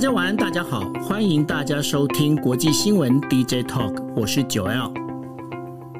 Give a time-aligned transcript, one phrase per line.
[0.00, 4.90] 大家晚安，大家好，欢迎大家收听国际新闻 DJ Talk，我是九 L。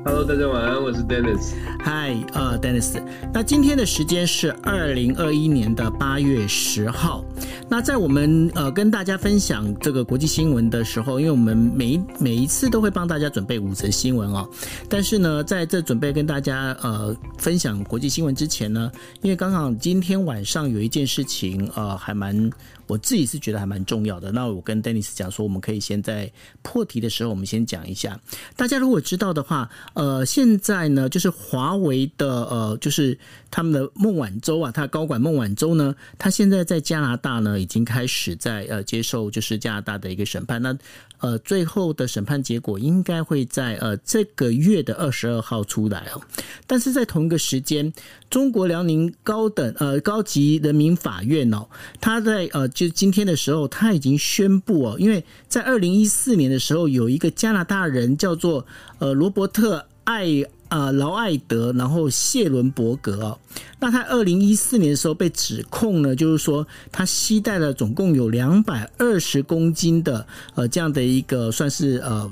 [0.07, 1.53] Hello，大家晚安，我是 Dennis。
[1.85, 2.99] Hi，呃，Dennis。
[3.31, 7.23] 那今天的时间是二零二一年的八月十号。
[7.69, 14.49] 那在我们呃跟大家分享这个国际新闻的时候，因为我们每一每一次都会帮大家准备五则新闻哦。
[14.89, 18.91] 但是呢，在这准备跟大家呃分享国际新闻之前呢，
[19.21, 22.51] 因为刚好今天晚上有一件事情呃还蛮。
[22.91, 24.33] 我自己是觉得还蛮重要的。
[24.33, 28.19] 那我跟 Dennis 讲说，我们可以先在破题的时候，我们先讲一下。
[28.57, 33.17] 大家如果知道的话，呃，现在呢，就是华为的呃，就是
[33.49, 40.61] 他们的孟晚舟啊，他高管孟晚舟呢，他现在在加拿大呢，已经开始在呃接受就是加拿大的一个审判。
[40.61, 40.77] 那
[41.19, 46.21] 呃，最后的审判结果应该会在呃这个月的二十二号出来哦。
[46.67, 47.93] 但是在同一个时间，
[48.31, 51.67] 中国辽宁高等呃高级人民法院哦，
[52.01, 58.65] 他在呃就今天的时候，他已经宣布哦，因为在二零一四年的时候，有一个加拿大人叫做
[58.99, 60.45] 呃罗伯特艾。
[60.71, 63.39] 呃，劳艾德，然后谢伦伯格哦，
[63.81, 72.31] 那他二零一四年的时候被指控呢，就是说他携带了总共有两百二十公斤的呃这样的一个算是呃。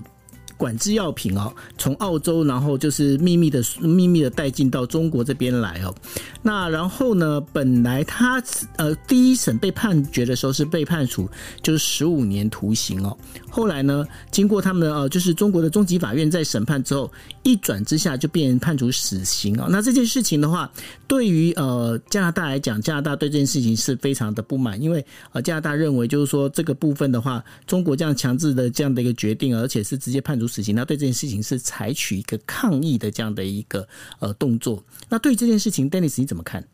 [0.59, 5.95] 管制药品哦，从澳洲然后就是秘密的秘密的带进到中国这边来哦。
[6.43, 8.43] 那然后呢，本来他
[8.77, 11.27] 呃第一审被判决的时候是被判处
[11.63, 13.17] 就是十五年徒刑哦。
[13.59, 17.11] 后来呢，经过他们的呃就是中国的中级法院在审判之后，
[17.43, 19.67] 一转之下就变判处死刑哦。
[19.69, 20.71] 那这件事情的话，
[21.09, 30.47] 对于呃加拿大来讲，加拿大对这件事情是非常的不满，因为呃加拿大认为就是说这个部分的话，中国这样强制的这样的一个决定，而且是直接判处。
[30.47, 33.87] 死刑，那对这件事情是采取一个抗议的这样的一个
[34.21, 34.83] 呃动作。
[35.09, 36.67] 那对这件事情，Dennis 你怎么看？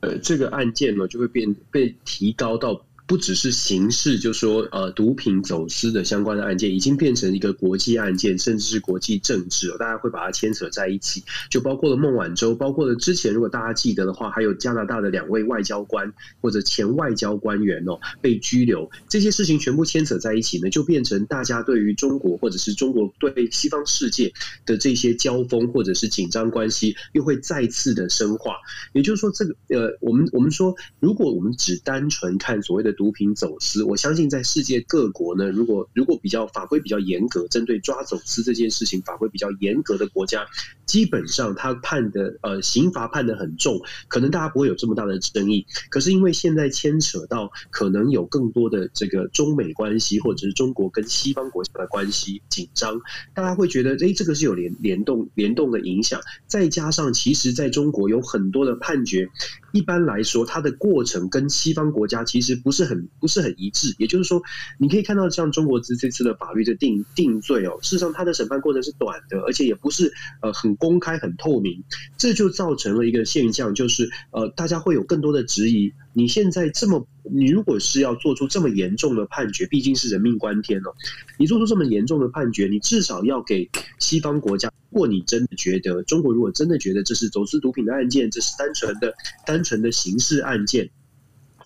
[0.00, 2.80] 呃，这个案件呢，就会变被提高到。
[3.06, 9.76] 不只是刑事，就说呃毒品走私的相关的案件，已经变成一个国际案件，甚至是国际政治哦。
[9.78, 16.10] 大家会把它牵扯在一起，就包括了孟晚舟，包括了之前如果大家记得的话，还有加拿大的两位外交官
[16.40, 24.32] 或者前外交官员哦被拘留，这些事情全部牵扯在一起呢，就变成大家对于中国或者是中国对西方世界
[24.64, 28.56] 的这些交锋或者是紧张关系又会再次的深化。
[28.94, 40.46] 也就是说，这个呃，我们我们说，如果我们只单纯看所谓的毒品走私，我相信在世界各国呢，如果如果比较法规比较严格，针对抓走私这件事情法规比较严格的国家，
[40.86, 45.66] 基本上他判的呃刑罚判的很重，可能大家不会有这么大的争议。
[45.90, 53.00] 可是因为现在牵扯到可能有更多的这个中美关系，或者是中国跟西方国家的关系紧张，
[53.34, 56.20] 大家会觉得诶，这个是有联联动联动的影响。
[56.46, 59.28] 再加上其实在中国有很多的判决，
[59.72, 62.84] 一般来说它的过程跟西方国家其实不是。
[62.84, 64.42] 很不是很一致，也就是说，
[64.78, 70.12] 你可以看到像中国这这次的法律的定定罪哦，事实上它的审判过程是短的，而且也不是
[70.42, 71.82] 呃很公开很透明，
[72.16, 75.92] 这就造成了一个现象，就是呃大家会有更多的质疑。
[76.12, 80.94] 你现在这么，你如果是要做出这么严重的判决，毕竟是人命关天哦，
[81.38, 83.68] 你做出这么严重的判决，你至少要给
[83.98, 89.14] 西方国家，如果你真的觉得中国如果真的觉得这是走私毒品的案件，这是单纯的
[89.46, 90.90] 单纯的刑事案件。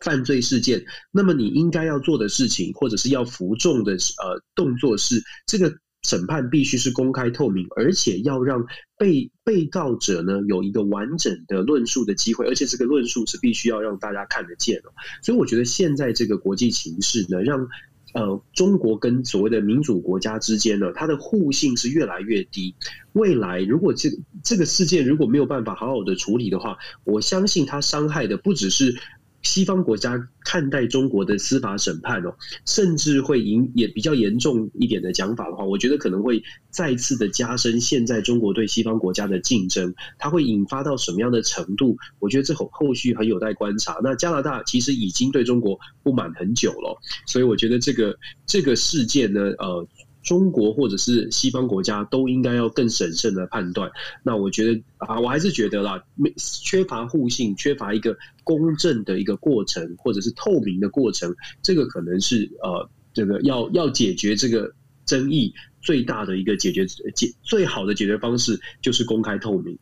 [0.00, 8.66] 犯罪事件，那么你应该要做的事情，或者是要服众的呃动作是，这个审判必须是公开透明，而且要让
[8.96, 14.90] 被被告者呢有一个完整的论述的机会，而且这个论述是必须要让大家看得见的。
[15.22, 17.68] 所以我觉得现在这个国际情势呢，让
[18.14, 22.74] 呃中国跟所谓的民主国家之间呢，它的互信是越来越低。
[23.12, 24.08] 未来如果这
[24.44, 28.96] 这个事件如果没有办法好好的处理的话，我相信它伤害的不只是。
[29.42, 32.34] 西方国家看待中国的司法审判哦，
[32.66, 41.96] 甚至会引也比较严重一点的讲法的话，我觉得可能会再次的加深现在中国对西方国家的竞争，它会引发到什么样的程度？
[42.18, 43.98] 我觉得这后后续很有待观察。
[44.02, 49.86] 那加拿大其实已经对中国不满很久了，所以我觉得这个这个事件呢，呃。
[50.28, 53.90] 中国或者是西方国家都应该要更审慎的判断。
[54.22, 58.14] 那我觉得啊，我还是觉得啦，没缺乏互信，缺乏一个
[58.44, 64.70] 公正的一个过程，或者是透明的过程，这个可能是呃，这个要要解决这个
[65.06, 69.78] 争议最大的一个解决解最好的解决方式就是公开透明。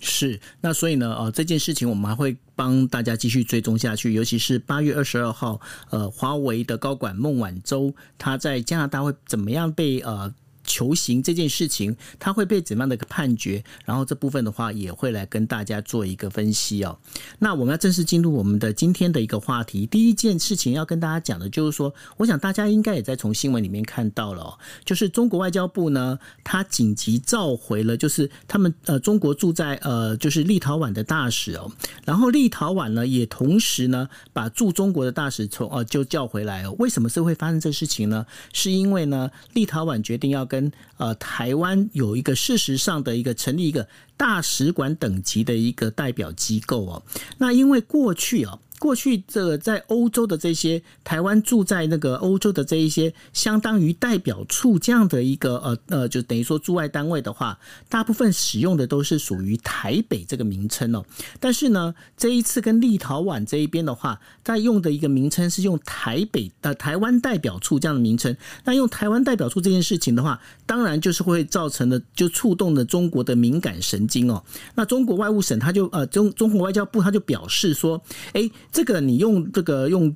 [0.00, 5.60] 是，那所以呢，呃，这件事情我们还会帮大家继续追踪下去，尤其是八月二十二号，
[5.90, 10.34] 呃，华为的高管孟晚舟他在加拿大会怎么样被呃。
[10.66, 13.62] 求刑这件事情，他会被怎么样的一个判决？
[13.84, 16.98] 然后这部分的话，也会来跟大家做一个分析哦。
[17.38, 19.86] 那我们要正式进入我们的今天的一个话题。
[19.86, 31.70] 第一件事情要跟大家讲的，就是说，我想大家应该也在从新闻里面看到了哦，就是中国外交部呢，他紧急召回了，就是他们呃中国驻在呃就是立陶宛的大使哦，
[32.04, 36.74] 然后立陶宛呢也同时呢把驻中国的大使从呃就叫回来哦。
[36.78, 38.26] 为什么是会发生这事情呢？
[38.52, 43.86] 是因为呢立陶宛决定要跟跟呃台湾有一个事实上的一个成立一个
[44.16, 47.02] 大使馆等级的一个代表机构哦，
[47.36, 48.58] 那因为过去哦。
[48.78, 57.58] 过去这个在欧洲的这些台湾住在那个欧洲的这一些相当于代表处这样的一个呃呃，就等于说驻外单位的话，
[57.88, 61.04] 大部分使用的都是属于台北这个名称哦。
[61.40, 68.36] 但是呢，这一次跟立陶宛这一边的话，在用的一个名称是用台北呃台湾代表处这样的名称。
[68.64, 74.44] 那用台湾代表处这件事情的话，当然就是会造成的就触动了中国的敏感神经哦。
[74.74, 77.98] 那中国外务省他就呃中中国外交部他就表示说，
[78.34, 78.50] 哎。
[78.70, 80.14] 这个你用这个用。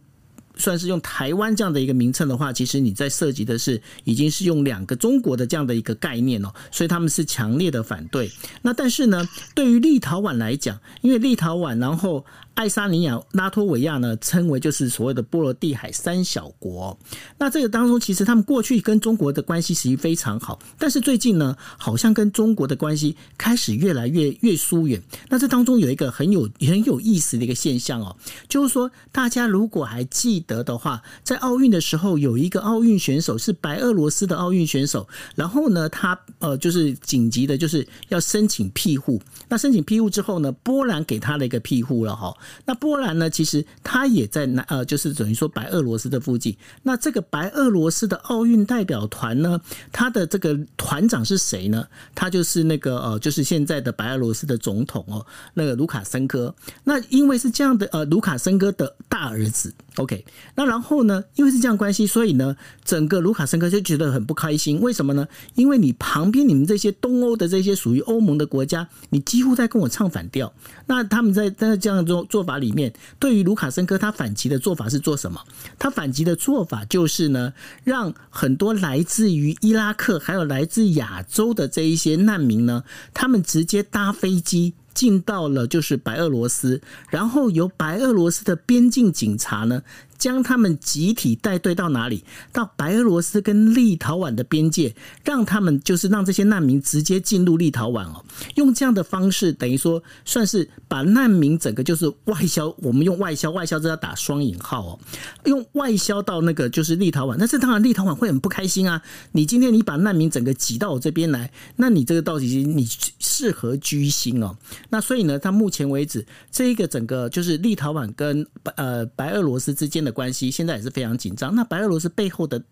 [0.57, 8.31] 算是用台湾这样的一个名称的话，其实你在涉及的是已经是用两个中国的这样的一个概念哦，所以他们是强烈的反对。
[8.61, 12.27] 那但是呢，对于立陶宛来讲，因为立陶宛然后
[12.61, 16.99] 爱沙尼亚、拉脱维亚呢，称为就是所谓的波罗的海三小国。
[17.39, 25.03] 那这个当中，其实他们过去跟中国的关系实际非常好，但是最近呢，好像跟中国的关系开始越来越越疏远。
[25.29, 28.15] 那这当中有一个很有很有意思的一个现象哦，
[28.49, 30.61] 就是说大家如果还记得。
[30.61, 39.19] 的话，在奥运的时候，有一个奥运选手是白俄罗斯的奥运选手，然后呢，他呃就是紧急的，就是要申请庇护。
[39.49, 42.37] 那申请庇护之后呢，波兰给他了一个庇护了哈。
[42.65, 46.57] 那波兰呢，其实他也在南呃，就是等于说白俄罗斯的附近。
[46.83, 49.61] 那这个白俄罗斯的奥运代表团呢，
[49.93, 51.87] 他的这个团长是谁呢？
[52.15, 55.25] 他就是那个呃，就是现在的白俄罗斯的总统哦，
[55.55, 56.55] 那个卢卡申科。
[56.85, 59.73] 那因为是这样的呃，卢卡申科的大儿子。
[60.01, 60.25] OK。
[60.55, 61.23] 那然后呢？
[61.37, 64.81] 因为是这样关系，所以呢，整个卢卡申科就觉得很不开心。
[64.81, 65.27] 为什么呢？
[65.55, 70.53] 因为你旁边你们这些东欧的这些属于欧盟的国家，你几乎在跟我唱反调。
[70.87, 75.41] 那他们在在这样做做法里面，对于卢卡申科他反击的做法是做什么？
[75.79, 77.53] 他反击的做法就是呢，
[77.85, 84.75] 让很多来自于伊拉克还有来自亚洲的这一些难民呢，他们直接搭飞机。
[85.01, 89.83] 进到了就是白俄罗斯，然后由白俄罗斯的边境警察呢，
[90.21, 92.23] 将他们集体带队到哪里？
[92.53, 94.95] 到白俄罗斯跟立陶宛的边界，
[95.25, 98.23] 让他们就是让这些难民直接进入立陶宛哦。
[98.57, 102.73] 用这样的方式，等于说算是把难民整个就是外销。
[102.79, 105.01] 我们用外销，外销这要打双引号哦，
[105.47, 107.37] 用外销到那个就是立陶宛。
[107.39, 109.01] 但是当然立陶宛会很不开心啊！
[109.33, 112.87] 你今天你把难民整个挤到我这边来，那你这个到底你
[113.19, 114.55] 适合居心哦？
[114.91, 118.47] 那所以呢，到目前为止，这一个整个就是立陶宛跟
[118.77, 121.55] 呃白俄罗斯之间的关系，现在也是非常紧张。
[121.55, 122.63] 那白俄罗斯背后的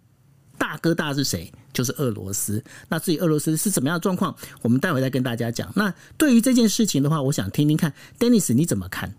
[0.56, 1.52] 大哥大是谁？
[1.72, 2.62] 就是俄罗斯。
[2.88, 5.72] 那至于俄罗斯是什么样的状况，我们待会再跟大家讲。
[5.76, 9.14] 那对于这件事情的话，我想听听看，Dennis 你怎么看？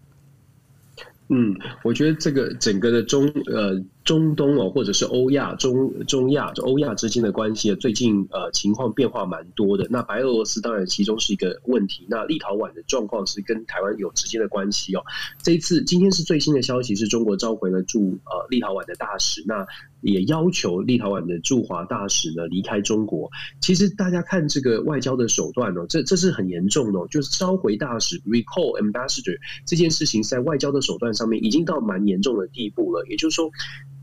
[1.29, 3.81] 嗯，我觉得这个整个的中呃。
[4.05, 9.85] 中东哦，或者是欧亚、中中亚、欧亚之间的关系，最近呃情况变化蛮多的。
[9.91, 12.07] 那白俄罗斯当然其中是一个问题。
[12.09, 15.03] 那立陶宛的状况是跟台湾有直接的关系哦。
[15.43, 19.63] 这一次今天是最新的消息，是中国召回了驻呃立陶宛的大使，那
[20.01, 23.29] 也要求立陶宛的驻华大使呢离开中国。
[23.61, 33.05] 其实大家看这个外交的手段哦，这这是很严重的哦，就是召回大使 （recall ambassador） 这件事情在外交的手段上面已经到蛮严重的地步了。
[33.07, 33.51] 也就是说。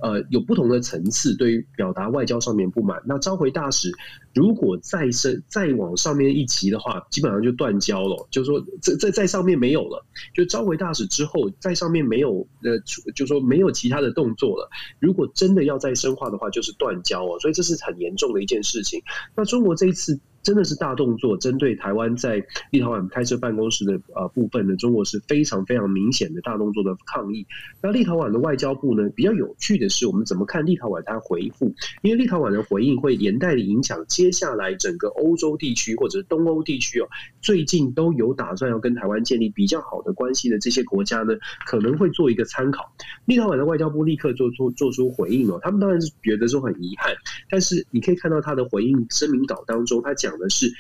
[0.03, 3.01] 呃，有不同的层次，对于表达外交上面不满。
[3.07, 3.91] 那召回大使
[4.35, 8.27] 如果再升再往上面一级的话，基本上就断交了。
[8.31, 12.79] 就是说，在在在上面没有了，就召回大使之后，在上面没有呃，
[13.15, 14.69] 就说没有其他的动作了。
[15.01, 17.39] 如果真的要再深化的话，就是断交哦。
[17.41, 19.03] 所以这是很严重的一件事情。
[19.35, 20.21] 那中国这一次。
[20.47, 22.37] 真的是大动作，针对台湾在
[22.71, 27.45] 立陶宛开设办公室的呃部分呢，中国是非常非常明显的大动作的抗议。
[27.83, 31.75] 那立陶宛的外交部呢，比较有趣的是，我们怎么看立陶宛它回复？
[32.03, 37.09] 因为立陶宛的回应会连带的影响接下来整个欧洲地区或者东欧地区哦，
[37.43, 41.35] 最近都有打算要跟台湾建立比较好的关系的这些国家呢，
[41.67, 42.85] 可能会做一个参考。
[43.25, 47.13] 立陶宛的外交部立刻做出做出回应哦，他们当然是觉得说很遗憾，
[47.51, 50.73] 但是你可以看到他的回应声明稿当中，他讲的是，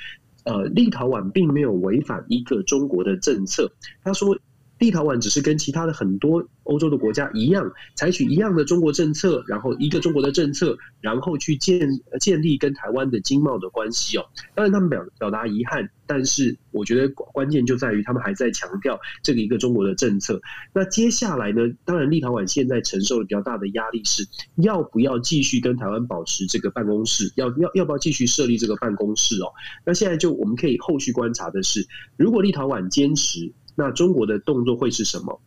[0.44, 3.70] 呃，立陶宛并没有违反一个中国的政策。
[4.02, 4.38] 他说，
[4.78, 11.88] 立陶宛只是跟其他的很多欧洲的国家一样，采取一样的中国政策，然后一个中国的政策，然后去建
[12.20, 14.26] 建立跟台湾的经贸的关系哦。
[14.54, 20.40] 当然，他们表表达遗憾，但是我觉得关键就在于他们还在强调这个一个中国的政策。
[20.74, 21.62] 那接下来呢？
[21.84, 29.48] 当然，立陶宛现在承受了比较大的压力是要不要继续跟台湾保持这个办公室，要要要不要继续设立这个办公室哦？
[29.86, 35.40] 那现在就我们可以后续观察的是，如果立陶宛坚持，那中国的动作会是什么？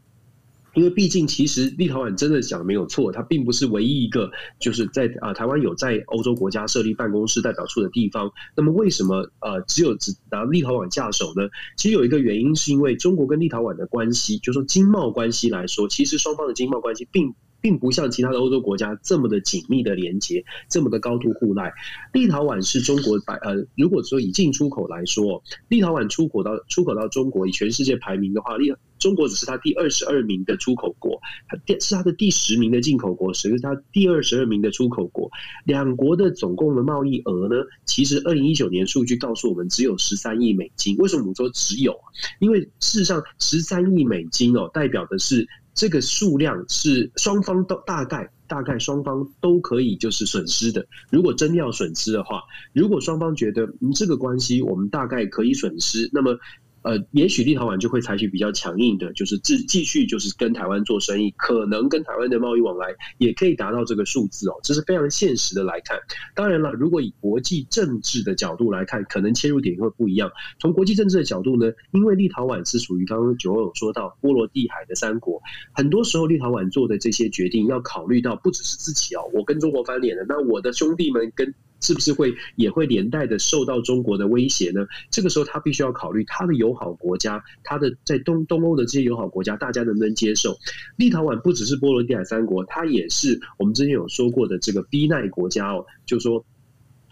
[0.75, 8.31] 因为毕竟，其实立陶宛真的讲没有错，它并不是唯一一个就是在啊台湾有在欧洲国家设立办公室代表处的地方。
[8.55, 11.49] 那么为什么呃只有只拿立陶宛下手呢？
[11.75, 21.73] 其实有一个原因，是因为中国跟立陶宛的关系，就说经贸关系来说，其实双方的经贸关系并并不像其他的欧洲国家这么的紧密的连接，这么的高度互赖。
[22.13, 35.31] 立陶宛是中国百呃，如果说以进出口来说，立陶宛出口到出口到中国，以全世界排名的话，立中国只是它第二十二名的出口国，它第是它的第十名的进口国，实是它第二十二名的出口国。
[35.63, 40.97] 两国的总共的贸易额呢，其实二零一九年数据告诉我们只有十三亿美金。
[40.97, 41.97] 为什么我们说只有？
[42.39, 50.85] 因为事实上十三亿美金哦，代表的是这个数量是双方都大概大概双方都可以就是损失的。
[51.09, 56.37] 如果真要损失的话，如果双方觉得嗯这个关系我们大概可以损失，那么。
[56.81, 65.99] 呃，也许立陶宛就会采取比较强硬的，就是继继续就是跟台湾做生意，可能跟台湾的贸易往来也可以达到这个数字哦，这是非常现实的来看。
[66.35, 70.31] 当然了，如果以国际政治的角度来看，可能切入点会不一样。
[70.59, 75.41] 从国际政治的角度呢，因为立陶宛是属于刚刚九欧有说到波罗的海的三国，
[75.73, 81.53] 很多时候立陶宛做的这些决定要考虑到不只是自己哦，我跟中国翻脸了，那我的兄弟们跟。
[81.81, 84.85] 是不是会也会连带的受到中国的威胁呢？
[85.09, 90.57] 这个时候他必须要考虑他的友好国家，他的在东东欧的这些友好国家，大家能不能接受？
[90.97, 96.45] 立陶宛不只是波罗的海三国，它也是我们之前有说过的这个逼奈国家哦，就说。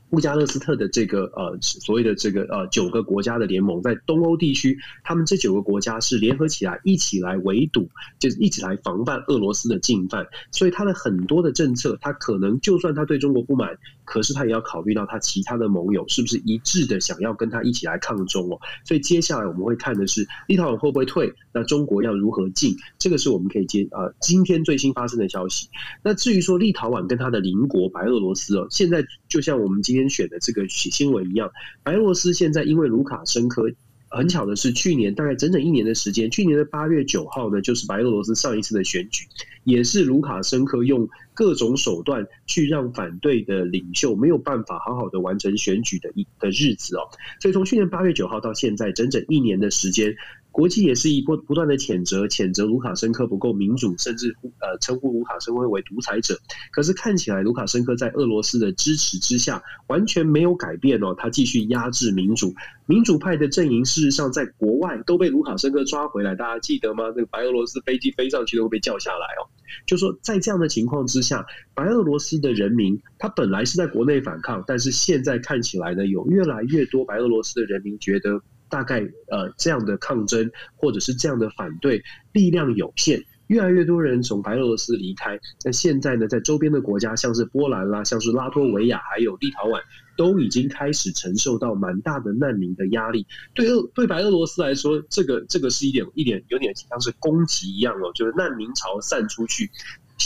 [0.09, 10.25] 布加勒斯特的这个呃所谓的这个呃九个国家的联盟，在东欧地区，他们这九个国家是联合起来一起来围堵，就是一起来防范俄罗斯的进犯。
[10.51, 18.59] 所以他的很多的政策，他可能就算他对中国不满，可是他也要考虑到他其他的盟友是不是一致的想要跟他一起来抗中哦。
[18.85, 25.69] 所以接下来我们会看的是立陶宛会不会退，那中国要如何进，这个是我们可以接呃今天最新发生的消息。
[26.01, 31.49] 那至于说立陶宛跟他的邻国白俄罗斯哦，现在就像我们今选的这个新闻一样，
[31.81, 33.63] 白俄罗斯现在因为卢卡申科，
[34.09, 39.25] 很巧的是，去年大概整整一年的时间，去年的八月九号呢，就是白俄罗斯上一次的选举，
[39.63, 47.01] 也是卢卡申科用各种手段去让反对的领袖没有办法好好的完成选举的一的日子哦。
[47.39, 50.15] 所以从去年八月九号到现在，整整一年的时间。
[50.57, 56.35] 国际也是一波不断的谴责，谴责卢卡申科不够民主，甚至呃称呼卢卡申科为独裁者。
[56.71, 62.55] 可是看起来卢卡申科在俄罗斯的支持之下，完全没有改变哦，他继续压制民主。
[62.87, 67.03] 民主派的阵营事实上在国外都被卢卡申科抓回来，大家记得吗？
[67.15, 69.45] 那个白俄罗斯飞机飞上去都会被叫下来哦。
[69.85, 71.45] 就说在这样的情况之下，
[71.75, 78.41] 白俄罗斯的人民他本来是在国内反抗，但是现在看起来呢，有越来越多白俄罗斯的人民觉得。
[78.69, 85.39] 大概呃这样的抗争或者是这样的反对力量有限，越来越多人从白俄罗斯离开。
[85.63, 89.81] 那现在呢，在周边的国家，像是波兰啦，像是拉脱维亚，还有立陶宛，
[90.17, 93.25] 都已经开始承受到蛮大的难民的压力。
[93.53, 99.69] 对俄对白俄罗斯来说，这个这个是一点一点有点像是攻击一样哦，就是难民潮散出去。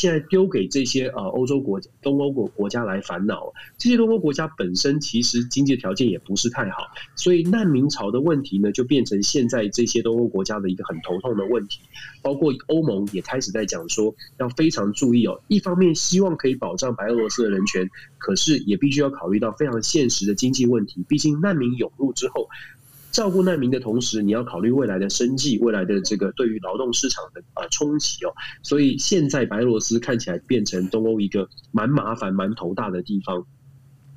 [0.02, 11.82] 现在丢给这些呃欧洲国、东欧国国家来烦恼，这些东欧国家本身其实经济条件也不是太好，所以难民潮的问题呢，就变成现在这些东欧国家的一个很头痛的问题。
[12.24, 15.40] 包括欧盟也开始在讲说，要非常注意哦。
[15.48, 21.06] 一方面希望可以保障白俄罗斯的人权，可是也必须要考虑到非常现实的经济问题。
[21.08, 22.50] 毕竟难民涌入之后。
[23.12, 28.34] 照顾难民的同时，你要考虑未来的生计，未来的这个对于劳动市场的呃冲击哦。
[28.64, 33.46] 所以现在白俄罗斯看起来变成东欧一个蛮麻烦、蛮头大的地方。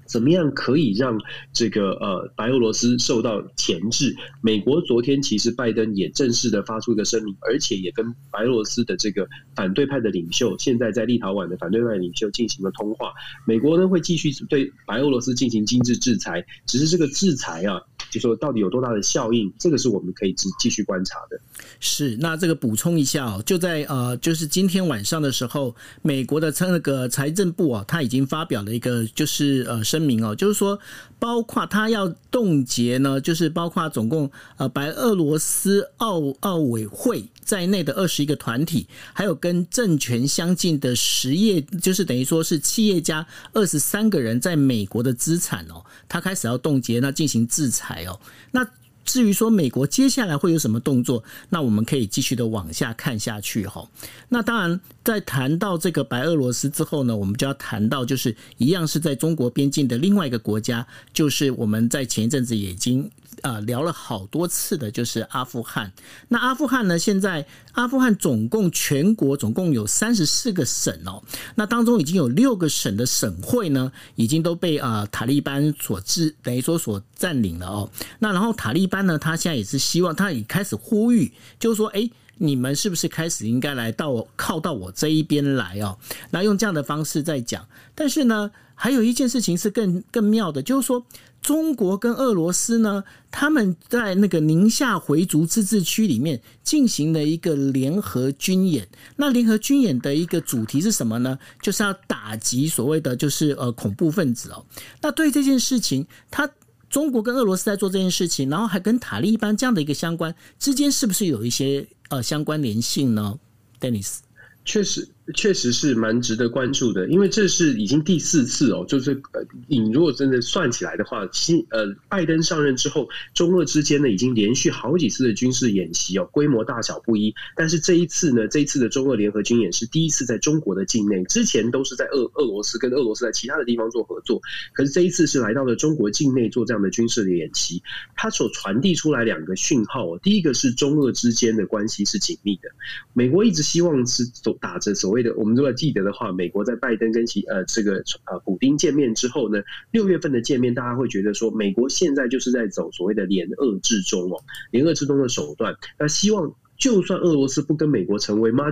[0.07, 1.19] 怎么样可以让
[1.55, 4.15] 这个呃白俄罗斯受到钳制？
[4.43, 13.15] 美国昨天其实拜登也正式的发出一个声明，而且也跟白俄罗斯的这个反对派的领袖，现在在立陶宛的反对派领袖进行了通话。
[13.47, 17.81] 美国呢会继续对白俄罗斯进行经济制裁，只是这个制裁啊，
[18.19, 21.41] 就说到底有多大的效应，这个是我们可以继继续观察的。
[21.79, 29.85] 是，那这个补充一下哦，就在呃，就是今天晚上的时候，美国的那个财政部啊，他已经发表了一个就是呃。
[29.85, 30.77] 声明哦，就是说，
[31.25, 48.69] 包括他要冻结呢，就是包括总共呃白俄罗斯奥奥委会在内的二十一个团体，还有跟政权相近的实业，就是等于说是企业家二十三个人在美国的资产哦，他开始要冻结，那进行制裁哦，那。
[49.05, 53.89] 至于说美国接下来会有什么动作，那我们可以继续的往下看下去哈。
[54.29, 63.11] 那当然，在谈到这个白俄罗斯之后呢，我们就要谈到就是一样是在中国边境的另外一个国家，就是我们在前一阵子已经。
[63.45, 65.93] 呃，聊了好多次的，就是阿富汗。
[66.29, 66.99] 那阿富汗呢？
[66.99, 71.23] 现在阿富汗总共全国总共有三十四个省哦。
[71.55, 77.91] 那当中已经有六个省的省会呢，已经都被呃塔利班所治，等于说所占领了哦。
[78.19, 82.09] 那然后塔利班呢，他现在也是希望，他也开始呼吁，就是说，哎，
[82.39, 85.99] 你们是不是开始应该来到靠到我这一边来哦？
[86.31, 87.67] 那用这样的方式在讲。
[87.95, 91.05] 但是呢，还有一件事情是更更妙的，就是说。
[91.45, 98.89] 中国跟俄罗斯呢，他们在那个宁夏回族自治区里面进行了一个联合军演。
[99.17, 101.39] 那联合军演的一个主题是什么呢？
[101.61, 104.65] 就是要打击所谓的就是呃恐怖分子哦。
[105.03, 106.51] 那对这件事情，他
[106.89, 113.39] 中国跟俄罗斯在做这件事情，然后还跟塔利班这样的一个相关之间，是不是有一些呃相关联性呢
[113.79, 114.21] ？Dennis，
[114.65, 115.07] 确实。
[115.33, 127.35] 确实是蛮值得关注的，因为这是已经第四次哦，就是呃，你如果真的算起来的话，新呃，拜登上任之后，中俄之间呢已经连续好几次的军事演习哦，规模大小不一。
[127.57, 134.43] 但是这一次呢，这一次的中俄联合军演是第一次在中国的境内，之前都是在俄俄罗斯跟俄罗斯在其他的地方做合作，
[134.75, 137.83] 可是这一次是来到了中国境内做这样的军事的演习，
[138.15, 142.69] 它所传递出来两个讯号哦，第一个是中俄之间的关系是紧密的，
[143.15, 154.37] 美国一直希望是走打着走谓的，我们如果记得的话，美国在拜登跟其呃这个呃普丁见面之后呢，六月份的见面，大家会觉得说，美国现在就是在走所谓的联俄制中哦，
[154.71, 158.71] 联俄制中的手段，那希望就算俄罗斯不跟美国成为马。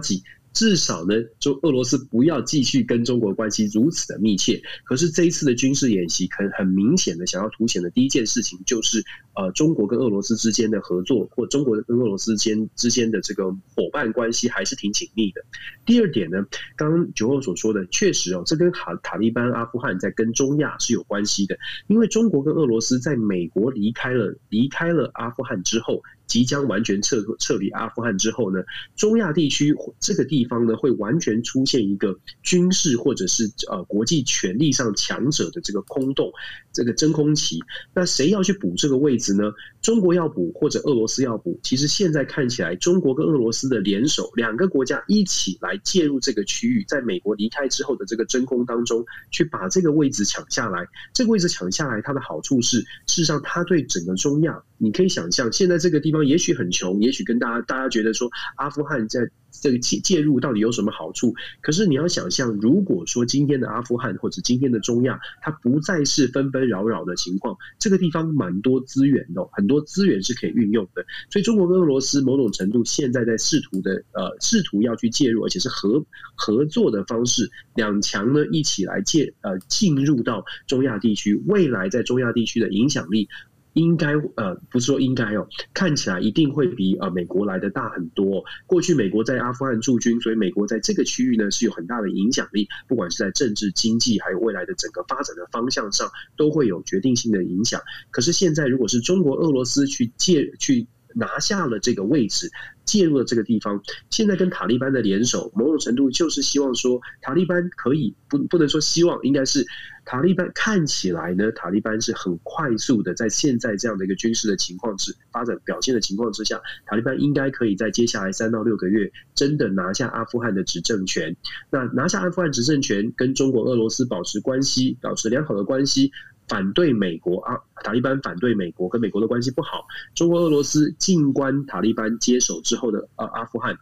[0.53, 4.63] 至少呢，就俄罗斯不要继续跟中国关系如此的密切。
[4.85, 9.03] 可是这一次的军事演习，很很明显的想要凸显的第一件事情，就是
[9.35, 15.43] 呃，中国跟俄罗斯之间的合作，或中国跟俄罗斯间之间的这个伙伴关系还是挺紧密的。
[15.87, 16.45] 第二点呢，
[16.77, 26.03] 刚刚九号所说的，确实哦，这跟塔塔利班、阿富汗在跟中亚是有关系的，因为中国跟俄罗斯在美国离开了离开了阿富汗之后。
[26.33, 28.63] 即将完全撤撤离阿富汗之后呢，
[28.97, 36.33] 中亚地区这个地方呢，会完全出现一个军事或者是呃国际权力上强者的这个空洞，
[36.73, 37.61] 这个真空期。
[37.93, 39.53] 那谁要去补这个位置呢？
[39.83, 41.61] 中国要补或者俄罗斯要补？
[41.63, 50.87] 其实现在看起来，中国跟俄罗斯的联手，两个国家一起来介入这个区域，在美国离开之后的这个真空当中，去把这个位置抢下来。
[51.13, 56.23] 这个位置抢下来，它的好处是，事实上它对整个中亚，你可以想象，现在这个地方。
[56.23, 61.35] 也许很穷，也许跟大家大家觉得说，阿富汗在这个介介入到底有什么好处？
[61.61, 71.05] 可是你要想象，如果说今天的阿富汗或者今天的中亚，它不再是纷纷扰扰的情况，这个地方蛮多资源的，很多资源是可以运用的。
[71.31, 83.29] 所以中国跟俄罗斯某种程度现在在试图的呃试图要去介入，而且是合合作的方式，两强呢一起来介呃进入到中亚地区，未来在中亚地区的影响力。
[83.75, 88.45] 应该呃不是说应该哦，看起来一定会比呃美国来的大很多。
[88.67, 97.81] 过去美国在阿富汗驻军，所以美国在这个区域呢是有很大的影响力，不管是在政治、经济，还有未来的整个发展的方向上，都会有决定性的影响。
[98.11, 102.51] 可是现在如果是中国、俄罗斯去借去拿下了这个位置。
[102.85, 109.65] 介入了这个地方，现在跟塔利班的联手，某种程度就是希望说，塔利班可以不不能说希望，应该是
[110.05, 121.37] 塔利班看起来呢，塔利班是很快速的，在现在这样的一个军事的情况之发展表现的情况之下，塔利班应该可以在接下来三到六个月真的拿下阿富汗的执政权。
[121.71, 126.11] 那拿下阿富汗执政权，跟中国、俄罗斯保持关系，保持良好的关系。
[126.49, 129.87] 反对美国啊，塔利班反对美国，跟美国的关系不好。
[130.15, 133.77] 中国、俄罗斯静观塔利班接手之后的呃阿富汗，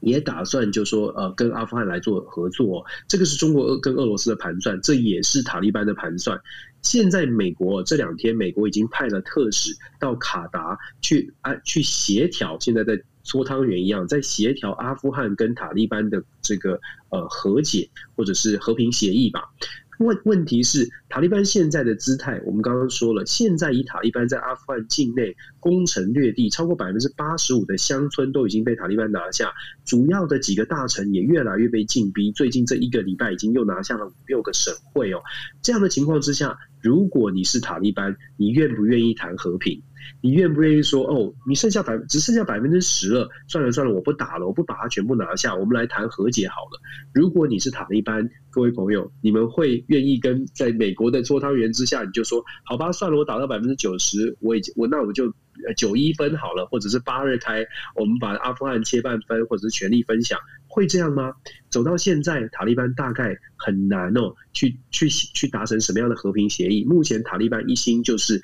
[0.00, 6.40] 也打算就说呃跟阿富汗来做合作，这个是中国跟俄罗斯的盘算，这也是塔利班的盘算。
[6.82, 16.78] 现在美国这两天，美国已经派了特使到卡达去啊去协调，现在在搓汤圆一样，在协调阿富汗跟塔利班的这个
[17.08, 19.50] 呃和解或者是和平协议吧。
[19.98, 29.52] 问问题是，塔利班现在的姿态，我们刚刚说了，现在以塔利班在阿富汗境内攻城略地，超过百分之八十五的乡村都已经被塔利班拿下，
[29.84, 32.30] 主要的几个大城也越来越被进逼。
[32.32, 35.22] 最近这一个礼拜，已经又拿下了五六个省会哦。
[35.62, 39.82] 这样的情况之下，如果你是塔利班，你愿不愿意谈和平？
[40.20, 41.32] 你愿不愿意说哦？
[41.46, 46.80] 你剩下百只剩下百分之十了，算了算了，我不打了，我不把它全部拿下，我们来谈和解好了。
[47.14, 55.32] 如果你是塔利班，各位朋友，你们会愿意跟在美国的搓汤圆之下，你就说好吧，算了，我打到百分之九十，我已经我那我就
[55.76, 57.64] 九一分好了，或者是八二开，
[57.94, 60.38] 我们把阿富汗切半分，或者是权力分享，
[60.68, 61.32] 会这样吗？
[61.68, 66.84] 走到现在，塔利班大概很难哦，去去去达成什么样的和平协议？
[66.84, 68.42] 目前塔利班一心就是。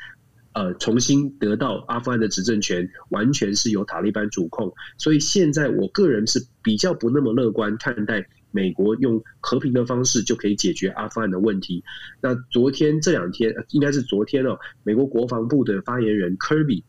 [0.54, 4.72] 呃，重新得到阿富汗的执政权，完全是由塔利班主控。
[4.98, 11.82] 所以现在我个人是比较不那么乐观看待美国用和平的方式就可以解决阿富汗的问题。
[12.20, 16.82] 那昨天这两天，应该是昨天哦，美国国防部的发言人 Kirby，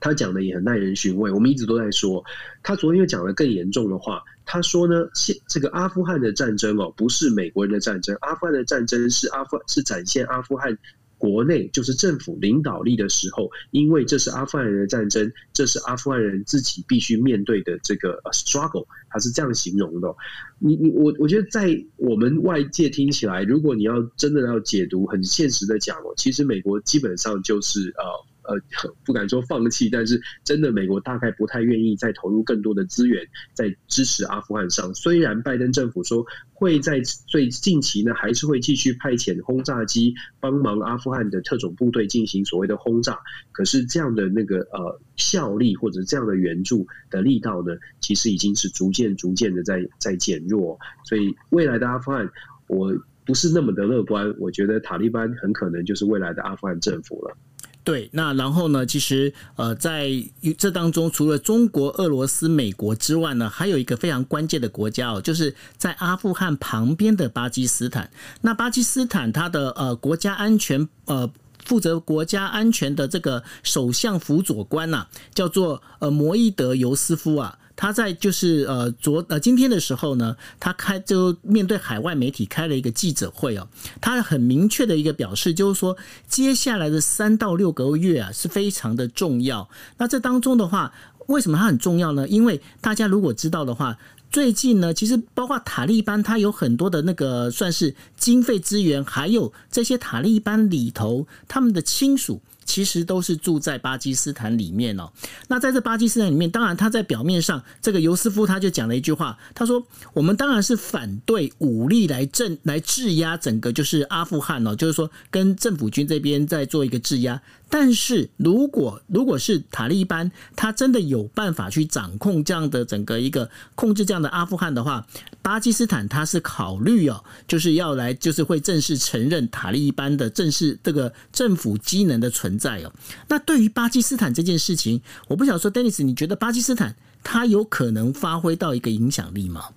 [0.00, 1.30] 他讲的也很耐人寻味。
[1.30, 2.24] 我们一直都在说，
[2.64, 4.22] 他昨天又讲了更严重的话。
[4.44, 10.76] 他说呢，现这个阿富汗的战争哦，不是美国人的战争，阿富汗的战争是阿富是展现阿富汗。
[11.22, 20.12] 国内就是政府领导力的时候，因为这是阿富汗人的战争，这是阿富汗人自己必须面对的这个 struggle，他是这样形容的。
[20.58, 28.31] 你你我我觉得在我们外界听起来，如果你要真的要解读，很现实的讲哦，其实美国基本上就是呃。
[28.44, 28.60] 呃，
[29.04, 34.92] 不敢说放弃，但是真的，美国大概不太愿意再投入更多的资源在支持阿富汗上。
[34.94, 43.18] 虽然拜登政府说会在最近期呢，还是会继续派遣轰炸机帮忙阿富汗的特种部队进行所谓的轰炸，
[43.52, 50.78] 可是这样的那个呃效力或者这样的援助的力道呢，其实已经是逐渐逐渐的在在减弱。
[51.04, 52.28] 所以未来的阿富汗，
[52.66, 52.92] 我
[53.24, 54.34] 不是那么的乐观。
[54.38, 57.36] 我觉得塔利班很可能就是未来的阿富汗政府了。
[57.84, 58.86] 对，那然后呢？
[58.86, 60.08] 其实呃，在
[60.56, 68.08] 这当中，除了中国、俄罗斯、美国之外呢，还有一个非常关键的国家哦，就是在阿富汗旁边的巴基斯坦。
[68.42, 71.28] 那巴基斯坦它的呃国家安全呃
[71.64, 77.58] 负责国家安全的这个首相辅佐官呐、叫做呃摩伊德·尤斯夫啊。
[77.82, 83.66] 他在就是呃昨呃今天的时候呢，他开就面对海外媒体开了一个记者会哦，
[84.00, 85.96] 他很明确的一个表示就是说，
[86.28, 89.68] 接下来的三到六个月啊是非常的重要。
[89.98, 90.92] 那这当中的话，
[91.26, 92.28] 为什么它很重要呢？
[92.28, 93.98] 因为大家如果知道的话，
[94.30, 102.40] 最近呢，其实包括塔利班，它有很多的那个算是经费资源，还有这些塔利班里头他们的亲属。
[102.64, 105.10] 其实都是住在巴基斯坦里面哦。
[105.48, 117.40] 那在这巴基斯坦里面，当然他在表面上，这个尤斯夫他就讲了一句话，他说：“我们当然是反对武力来镇来制压整个就是阿富汗哦，就是说跟政府军这边在做一个制压。”
[117.74, 125.06] 但是如果如果是塔利班，他真的有办法去掌控这样的整个一个控制这样的阿富汗的话，
[125.40, 132.92] 巴基斯坦他是考虑哦，就是要来就是会正式承认塔利班的正式这个政府机能的存在哦。
[133.26, 139.70] 那对于巴基斯坦这件事情，我不想说，Dennis，你觉得巴基斯坦他有可能发挥到一个影响力吗？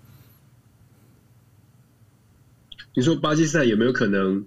[2.94, 4.46] 你说巴基斯坦有没有可能？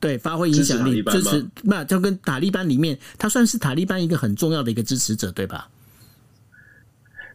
[0.00, 5.68] 对，发挥影响力，支持那就跟塔利班里面，他算是塔利班一个很重要的一个支持者，对吧？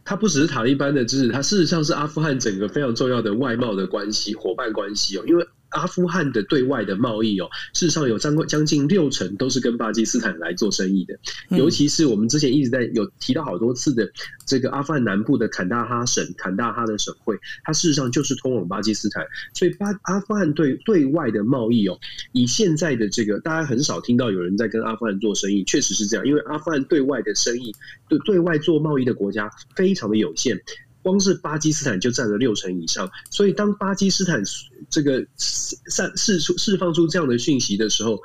[0.04, 5.46] 他不只是塔利班的支持，他事实上是阿富汗整个非常重要的外贸的关系、伙伴关系哦，因为。
[5.74, 11.18] 阿富汗的对外的贸易哦，事实上有将将近六成都是跟巴基斯坦来做生意的，
[11.50, 14.10] 尤其是我们之前一直在有提到好多次的
[14.46, 21.98] 这个阿富汗南部的坎大哈省、坎大哈的省会，它事实上就是通往巴基斯坦，所以巴阿富汗对对外的贸易哦，
[22.32, 27.74] 以现在的这个大家很少听到有人在跟阿富汗做生意，确实是这样，因为阿富汗对外的生意
[28.08, 30.60] 对对外做贸易的国家非常的有限。
[31.04, 34.42] 光是巴基斯坦就占了六成以上，所以当巴基斯坦
[34.88, 38.18] 这个散释出释放出这样的讯息的时候，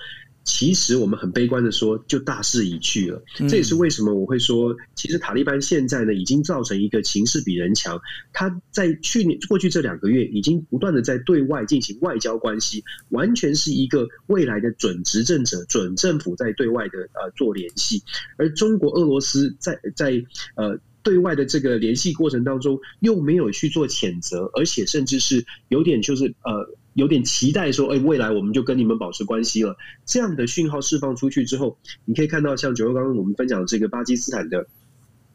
[0.46, 3.22] 其实我们很悲观的说，就大势已去了。
[3.50, 8.00] 这也是为什么我会说，其实塔利班现在呢，已经造成一个形势比人强。
[8.32, 18.02] 他在去年过去这两个月，已经不断的在对外进行外交关系，完全是一个未来的准执政者、准政府在对外的呃做联系，
[18.38, 20.24] 而中国、俄罗斯在在
[20.56, 20.80] 呃。
[21.10, 29.76] 对外的这个联系过程当中，又没有去做谴责，而且甚至是有点就是呃有点期待说，哎，未来我们就跟你们保持关系了。
[30.06, 34.68] 这样的讯号释放出去之后，你可以看到像九月刚刚我们分享的这个巴基斯坦的。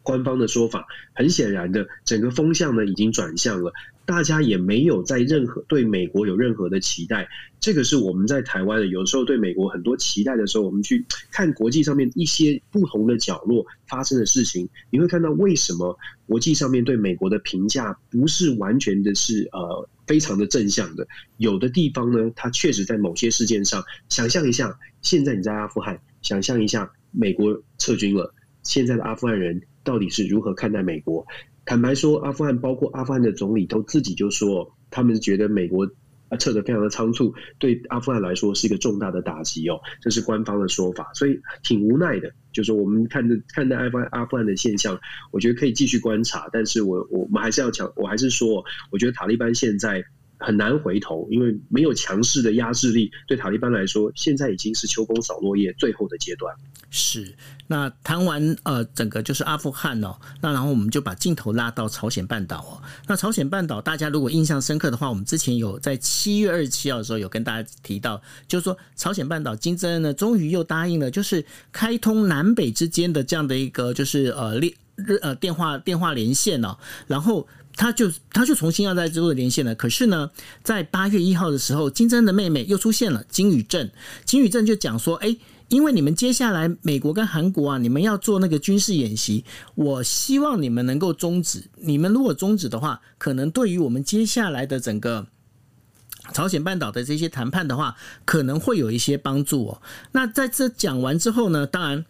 [0.05, 3.73] 官方的说法，很显然的，整个风向呢已经转向了，
[4.05, 7.27] 大家也没有在任何对美国有任何的期待。
[7.59, 21.09] 这个是我们在台湾的，有时候对美国很多期待的时候，我们去看国际上面一些不同的角落发生的事情，你会看到为什么国际上面对美国的评价不是完全的是呃非常的正向的。
[21.38, 29.62] 有的地方呢，它确实在某些事件上，想象一下，现在你在阿富汗，想象一下美国撤军了，现在的阿富汗人。
[29.85, 31.25] 到底是如何看待美国？
[31.64, 35.88] 坦白说，阿富汗包括阿富汗的总理都自己就说，他们觉得美国
[36.38, 42.33] 撤得非常的仓促，对阿富汗来说是一个重大的打击哦，这是官方的说法，所以挺无奈的。
[42.53, 44.99] 就是我们看着看待阿富汗阿富汗的现象，
[45.31, 50.05] 我觉得可以继续观察，但是我我们还是要强，我还是说，我觉得塔利班现在。
[50.44, 53.11] 很难回头，因为没有强势的压制力。
[53.26, 56.54] 对塔利班来说，现在已经是秋风扫落叶最后的阶段。
[56.90, 57.35] 是，
[57.66, 62.83] 那谈完呃整个就是阿富汗哦，那然后我们就把镜头拉到朝鲜半岛哦。
[63.09, 74.72] 那朝鲜半岛大家如果印象深刻的话，我们之前有在七月二十七号的时候有跟大家提到，就是说朝鲜半岛金正恩呢终于又答应了，就是开通南北之间的这样的一个就是呃连
[75.20, 76.76] 呃电话电话连线哦，
[77.09, 77.48] 然后。
[77.76, 80.30] 他就他就重新要在这做连线了，可是呢，
[80.62, 83.90] 在八月一号的时候，金正的妹妹又出现了金宇正，
[84.24, 85.37] 金宇正就讲说，哎，
[85.68, 91.64] 因为你们接下来美国跟韩国啊，你们要做那个军事演习，我希望你们能够终止。
[91.76, 95.26] 你们如果终止的话，可能对于我们接下来的整个
[96.32, 99.82] 朝鲜半岛的这些谈判的话，可能会有一些帮助哦。
[100.12, 102.04] 那在这讲完之后呢，当然。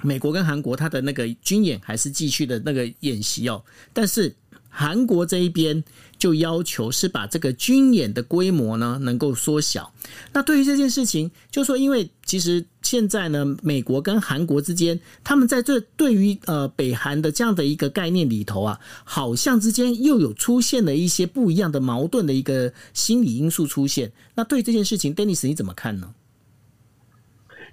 [0.00, 3.60] 美国跟韩国，他的那个军演还是继续的那个演习哦，
[3.92, 4.32] 但是
[4.78, 5.82] 韩国这一边
[6.20, 9.92] 就要求是把这个军演的规模呢能够缩小。
[10.32, 24.12] 那对于这件事情，就说因为其实现在呢，美国跟韩国之间，他们在这对于呃北韩的这样的一个概念里头啊，好像之间又有出现了一些不一样的矛盾的一个心理因素出现。
[24.36, 26.14] 那对于这件事情，Dennis 你怎么看呢？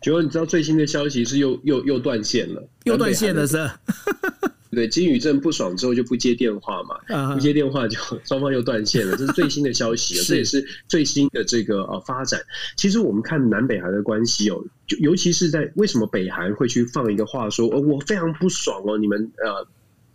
[0.02, 3.58] 结果你知道最新的消息是又又又断线了，又断线了是？
[4.76, 12.42] 对，金宇镇不爽之后就不接电话嘛，不接电话就 双方又断线了，这是最新的消息， 这也是最新的这个呃发展。
[12.78, 19.66] 其实我们看南北韩的关系哦，就尤其是在为什么北韩会去放一个话说，哦，我非常不爽哦，你们呃。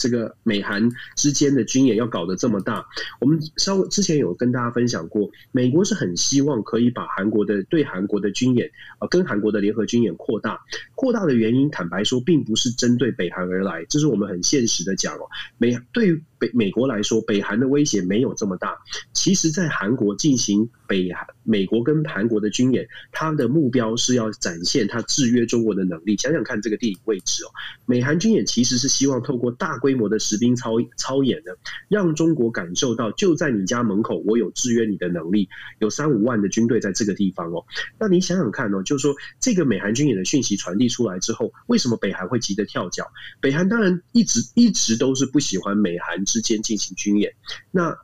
[0.01, 2.87] 这个美韩之间的军演要搞得这么大，
[3.21, 10.59] 我们稍微之前有跟大家分享过，美国是很希望可以把韩国的对韩国的军演，呃，跟韩国的联合军演扩大。
[10.95, 15.29] 扩大的原因，坦白说，并不是针对北韩而来，这是我们很现实的讲哦。
[15.59, 18.77] 美对北美国来说，北韩的威胁没有这么大。
[19.13, 26.17] 其实，在韩国进行北韩美国跟韩国的军演，它的目标是要展现它制约中国的能力。
[26.17, 27.49] 想想看这个地理位置哦，
[27.85, 31.57] 美韩军演其实是希望透过大规模的实兵操操演的，
[31.89, 35.47] 让中国感受到就在你家门口，我有制约你的能力。
[35.79, 37.67] 有三五万的军队在这个地方哦。
[37.99, 43.05] 那你想想看哦，就是说这个美韩军演的讯息传递出来之后，为什么北韩会急得跳脚？
[43.43, 46.25] 北韩当然一直一直都是不喜欢美韩。
[46.31, 47.35] 之间进行军演，
[47.73, 47.97] 那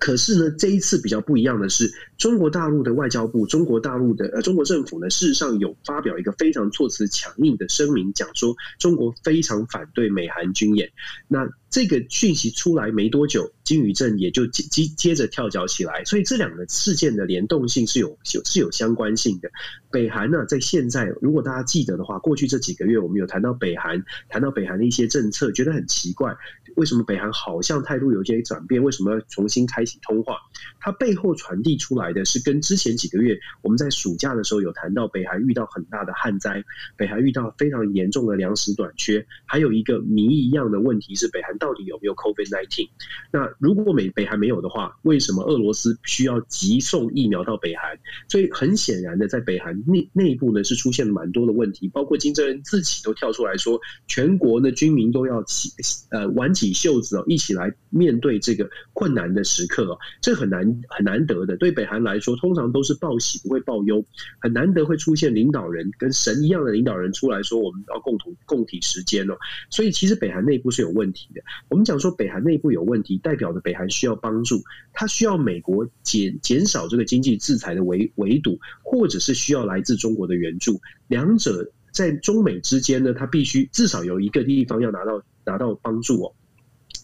[0.00, 10.92] 可是呢，这一次比较不一样的是，中国大陆的外交部、中国大陆的呃中国政府呢，事实上有发表一个非常措辞强硬的声明，讲说中国非常反对美韩军演。
[11.26, 19.50] 那这个讯息出来没多久，金宇正也就接接接着跳脚起来，所以这两个事件的联动性是有有是有相关性的。
[19.90, 26.36] 北韩呢，在现在如果大家记得的话，过去这几个月我们有谈到北韩，谈到北韩的一些政策，觉得很奇怪，
[26.76, 28.80] 为什么北韩好像态度有些转变？
[28.80, 30.36] 为什么要重新开启通话？
[30.82, 36.62] 它背后传递出来的是跟之前几个月我们在暑假的时候有谈到，北韩遇到很大的旱灾，
[36.98, 41.52] 北韩遇到非常严重的粮食短缺，还有一个谜一样的问题是北韩。
[41.62, 42.88] 到底有没有 COVID-19？
[43.30, 47.96] 那如果美北韩没有的话，为什么俄罗斯需要急送疫苗到北韩？
[48.26, 55.70] 所以很显然的，在北韩内内部呢是出现蛮多的问题，包括金正恩自己都跳出来说，全国的军民都要起
[56.10, 61.56] 呃挽起袖子哦，一起来面对这个困难的时刻哦，这很难很难得的。
[61.56, 64.04] 对北韩来说，通常都是报喜不会报忧，
[64.40, 69.34] 很难得会出现领导人跟神一样的领导人出来说，我们要共同共体时间哦。
[69.70, 71.42] 所以其实北韩内部是有问题的。
[71.68, 80.80] 我们讲说北韩内部有问题，代表着北韩需要帮助，它需要美国减减少这个经济制裁的围围堵，或者是需要来自中国的援助。
[81.08, 86.34] 两者在中美之间呢，它必须至少有一个地方要拿到拿到帮助哦。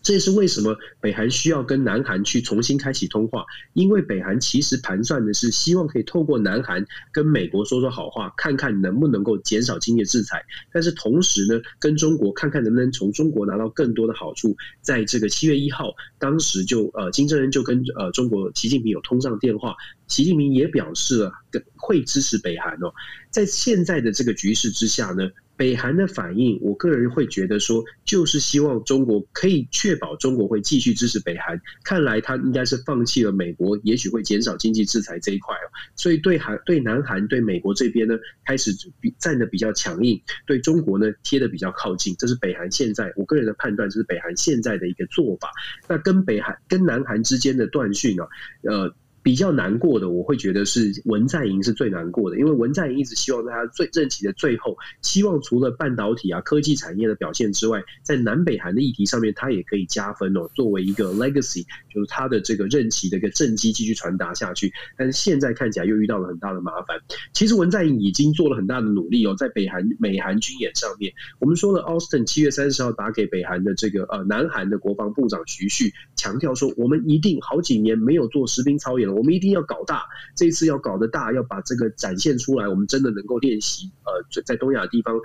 [0.08, 3.44] 这也是为什么北韩需要跟南韩去重新开启通话，
[3.74, 10.42] 因为北韩其实盘算的是希望可以透过南韩跟美国说说好话，看看能不能够减少经济制裁，
[10.72, 14.56] 但是同时呢，跟中国看看能不能从中国拿到更多的好处。
[14.80, 21.32] 在这个七月一号，当时就呃金正恩就跟呃中国习近平有通上电话，习近平也表示了
[21.76, 22.94] 会支持北韩哦。
[23.28, 25.28] 在现在的这个局势之下呢。
[25.58, 31.60] 北韩的反应，我个人会觉得说，就是希望中国可以确保中国会继续支持北韩。
[31.82, 35.66] 看来他应该是放弃了美国，也许会减少经济制裁这一块哦。
[35.96, 38.14] 所以对韩、对南韩、对美国这边呢，
[38.46, 38.72] 开始
[39.18, 42.14] 站得比较强硬，对中国呢贴得比较靠近。
[42.16, 45.50] 这是北韩现在我个人的判断，这是北韩现在的一个做法。
[45.88, 48.22] 那跟北韩、跟南韩之间的断讯呢，
[48.62, 48.94] 呃。
[49.22, 64.72] 比较难过的，我会觉得是文在寅是最难过的，因为文在寅一直希望在他最任期的最后，希望除了半导体啊科技产业的表现之外，在南北韩的议题上面，他也可以加分哦，作为一个 legacy，就是他的这个任期的一个政绩继续传达下去。
[64.96, 66.98] 但是现在看起来又遇到了很大的麻烦。
[67.34, 79.17] 其实文在寅已经做了很大的努力哦，在北韩美韩军演上面，我们说了，Austin 七月三十号打给北韩的这个呃南韩的国防部长徐旭，强调说，我们一定好几年没有做实兵操演了。
[79.18, 80.04] 我们一定要搞大，
[80.36, 82.68] 这一次要搞得大，要把这个展现出来。
[82.68, 85.18] 我们真的能够练习，呃，在东亚地方，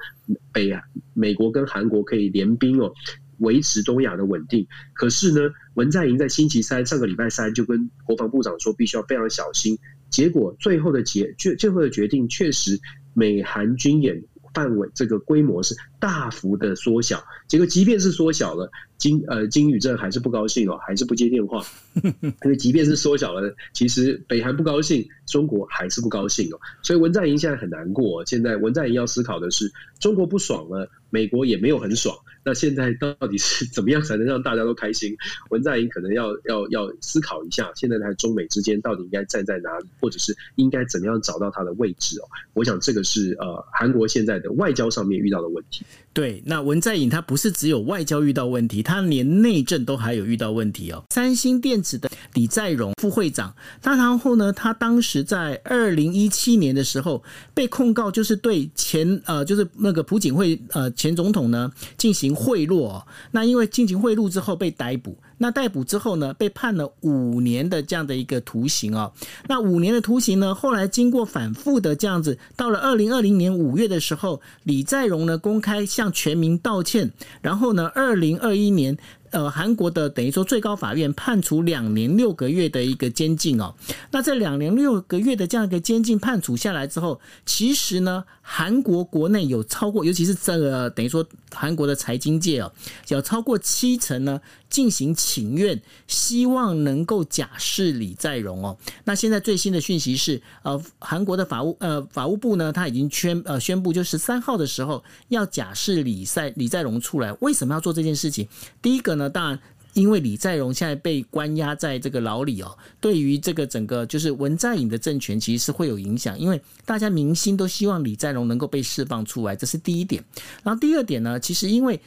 [0.52, 0.72] 北
[1.14, 2.92] 美国跟韩国可以联兵哦，
[3.38, 4.68] 维持东亚的稳定。
[4.94, 9.78] 可是呢，文在寅在星期三上个礼拜三就跟国防部长说，必须要非常小心。
[10.10, 12.80] 结果最后的决最最后的决定，确实
[13.14, 17.24] 美韩军演范围这个规模是大幅的缩小。
[17.48, 18.70] 结果即便是缩小了。
[19.00, 21.62] 金呃金宇镇还是不高兴哦，还是不接电话，
[22.02, 28.26] 因为即便是缩小了，其实北韩不高兴，中国还是不高兴哦，所以文在寅现在很难过。
[28.26, 35.16] 现在文在寅要思考的是，中国不爽了，美国也没有很爽，那现在到底是怎么样才能让大家都开心？
[35.50, 42.26] 文在寅可能要要要思考一下，现在在中美之间到底应该站在哪里，或者是应该怎么样找到他的位置哦？
[42.54, 45.86] 我想这个是呃韩国现在的外交上面遇到的问题。
[46.14, 51.04] 对，那文在寅他不是只有外交遇到问题，他连内政都还有遇到问题哦。
[51.10, 57.24] 三星电子的李在镕副会长，他然后呢，他当时在二零一七年的时候
[57.56, 63.06] 被控告，就是对前呃，就是那个朴槿惠呃前总统呢进行贿赂哦。
[63.32, 65.18] 那因为进行贿赂之后被逮捕。
[65.40, 69.12] 那逮捕之后呢，被判了五年的这样的一个徒刑哦。
[69.48, 78.98] 那五年的徒刑呢，后来经过反复的这样子，到了二零二零年五月的时候，李在镕呢公开向全民道歉，然后呢，二零二一年。
[79.32, 83.74] 呃，韩国的等于说最高法院判处两年六个月的一个监禁哦。
[84.12, 92.72] 那这两年六个月的这样一个监禁判处下来之后，其实呢，韩国国内有超过，尤其是这个等于说韩国的财经界哦，
[93.08, 98.78] 有超过七成呢进行请愿，希望能够假释李在镕哦。
[99.06, 107.32] 那现在最新的讯息是，呃，韩国的法务呃法务部呢，他已经宣呃宣布，就十三号的时候要假释李在李在镕出来。
[107.40, 108.48] 为什么要做这件事情？
[108.82, 109.30] 第一个呢？
[109.30, 109.60] 当然，
[109.94, 120.24] 因为李在镕现在被关押在这个牢里哦，对于这个整个就是文在寅的政权其实是会有影响，因为大家民心都希望李在镕能够被释放出来，这是第一点。
[120.64, 122.00] 然后第二点呢，其实因为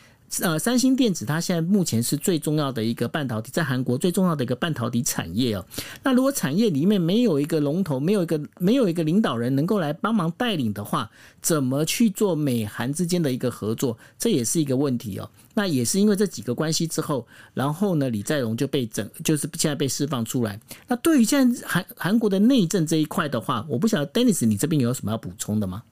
[0.42, 5.64] 呃三星电子它现在目前是最重要的一个半导体，在韩国最重要的一个半导体产业哦。
[6.02, 15.30] 那如果产业里面没有一个龙头，没有一个没有一个领导人能够来帮忙带领的话，怎么去做美韩之间的一个合作，这也是一个问题哦。
[15.54, 20.60] 那也是因为这几个关系之后，然后呢，李在镕就被整，就是现在被释放出来。
[20.86, 25.82] 那对于现在韩韩国的内政这一块的话，我不晓得 Dennis 你这边有什么要补充的吗？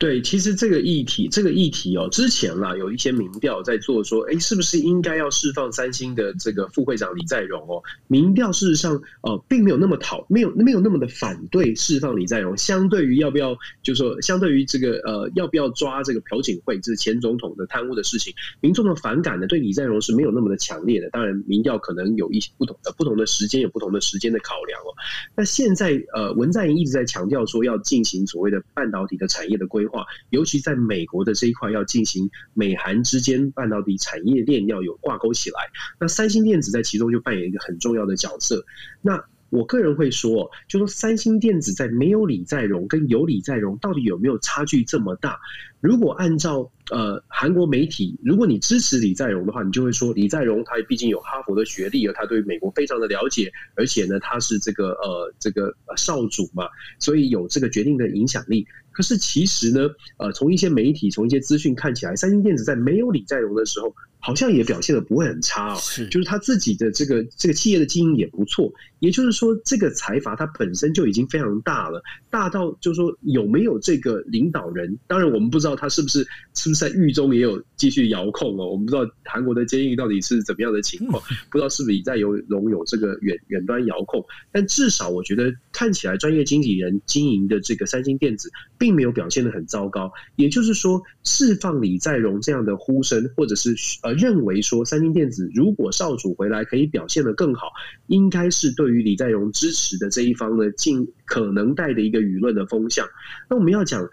[0.00, 7.82] 对，其实这个议题，这个议题哦，之前啦有一些民调在做，说，哎，是不是应该要释放三星的这个副会长李在镕哦？
[8.06, 12.56] 民调事实上，呃，并没有那么讨，没有没有那么的反对释放李在镕。
[12.56, 18.32] 相对于要不要，就是说，相对于这个呃，要不要抓这个朴槿惠，这是前总统的贪污的事情，
[18.62, 21.10] 民众的反感呢，对李在镕是没有那么的强烈的。
[21.10, 24.96] 当然，民调可能有一些不同的不同的时间，有不同的时间的考量哦。
[25.36, 30.06] 那现在呃，文在寅一直在强调说要进行所谓的半导体的产业的规话。
[30.30, 35.56] 尤其在美国的这一块，要进行美韩之间半导体产业链要有挂钩起来。
[35.98, 38.64] 那三星电子在其中就扮演一个很重要的角色。
[39.02, 45.40] 那我个人会说，就说三星电子在没有李在容跟有李在容，到底有没有差距这么大？
[45.80, 56.68] 如果按照呃，韩国媒体，如果你支持李在镕的话，你就会说李在镕他毕竟有哈佛的学历，而他对美国非常的了解，而且呢，他是这个呃这个少主嘛，
[56.98, 58.66] 所以有这个决定的影响力。
[58.92, 59.88] 可是其实呢，
[60.18, 68.72] 呃，从一些媒体，从一些资讯看起来，三星电子在没有李在镕的时候，好像也表现的不会很差哦，是，就是他自己的这个这个企业的经营也不错。
[69.00, 74.98] 也就是说，这个财阀它本身就已经非常大了，大到就是说有没有这个领导人？
[75.06, 76.18] 当然，我们不知道他是不是
[76.54, 78.68] 是不是在狱中也有继续遥控哦。
[78.68, 84.22] 我们不知道韩国的监狱到底是怎么样的情况，不知道是不是李在镕有这个远远端遥控。
[84.52, 90.12] 但至少我觉得看起来专业经纪人经营的这个三星电子，并没有表现的很糟糕。
[90.36, 97.68] 也就是说，释放李在镕这样的呼声，或者是呃认为说三星电子如果少主回来可以表现得更好，
[98.08, 98.90] 应该是对。
[98.90, 103.06] 于李在镕支持的这一方呢，尽可能带的一个舆论的风向。
[103.48, 104.04] 那我们要讲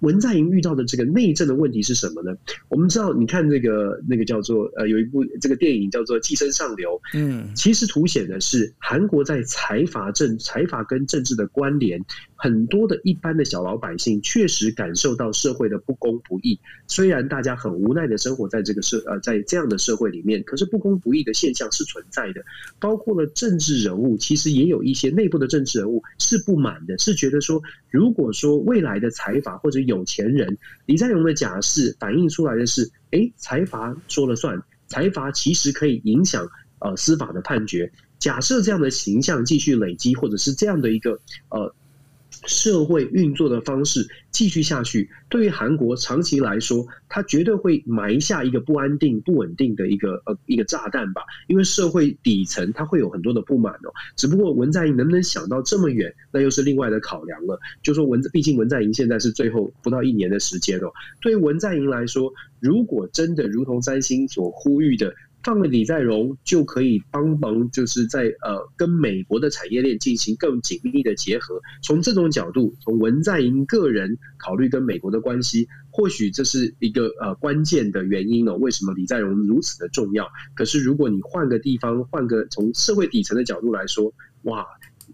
[0.00, 2.34] 文在寅遇到的这个内政的问题是什么呢？
[2.70, 12.02] 我们知道，你看那个那个叫做呃，有一部这个电影叫做《寄生上流》，嗯，其实凸显的是韩国在财阀政财阀跟政治的关联。
[12.44, 22.44] 很多的一般的小老百姓确实感受到社会的不公不义，虽然大家很无奈的生活在这个社呃在这样的社会里面，可是不公不义的现象是存在的。
[22.78, 36.46] 包括了政治人物，其实也有一些内部的政治人物是不满的，是觉得说，如果说未来的财阀或者有钱人，李在镕的假释反映出来的是，哎，财阀说了算，财阀其实可以影响
[36.80, 37.90] 呃司法的判决。
[38.18, 41.18] 假设这样的形象继续累积，或者是这样的一个
[41.48, 41.74] 呃。
[42.46, 51.22] 社会运作的方式继续下去，对于韩国长期来说，它绝对会埋下一个不安定、不稳定的一个呃一个炸弹吧。
[51.46, 53.92] 因为社会底层它会有很多的不满哦。
[54.16, 57.58] 只不过文在寅能不能想到这么远，那又是另外的考量了。
[57.82, 60.92] 就说文，毕竟文在寅现在是最后不到一年的时间哦。
[61.20, 65.14] 对于文在寅来说，如果真的如同三星所呼吁的，
[65.44, 71.60] 放了李在镕就可以帮忙，就是在呃跟美国的产业链进行更紧密的结合。
[71.82, 78.54] 从这种角度，从文在寅个人考虑跟美国的关系，或许这是一个呃关键的原因呢。
[78.56, 80.26] 为什么李在镕如此的重要？
[80.54, 84.14] 可是如果你换个地方，换个从社会底层的角度来说，
[84.44, 84.66] 哇，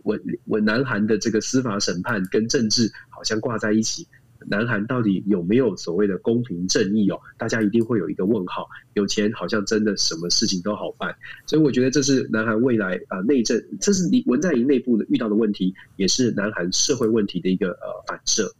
[0.04, 4.06] 我我南韩的这个司法审判跟政治好像挂在一起。
[4.48, 7.20] 南韩到底有没有所谓的公平正义哦？
[7.38, 8.68] 大家一定会有一个问号。
[8.94, 11.14] 有钱好像真的什么事情都好办，
[11.46, 18.52] 所以我觉得这是南韩未来啊内政，这是你文在寅内部的遇到的问题，也是南韩社会问题的一个呃反射。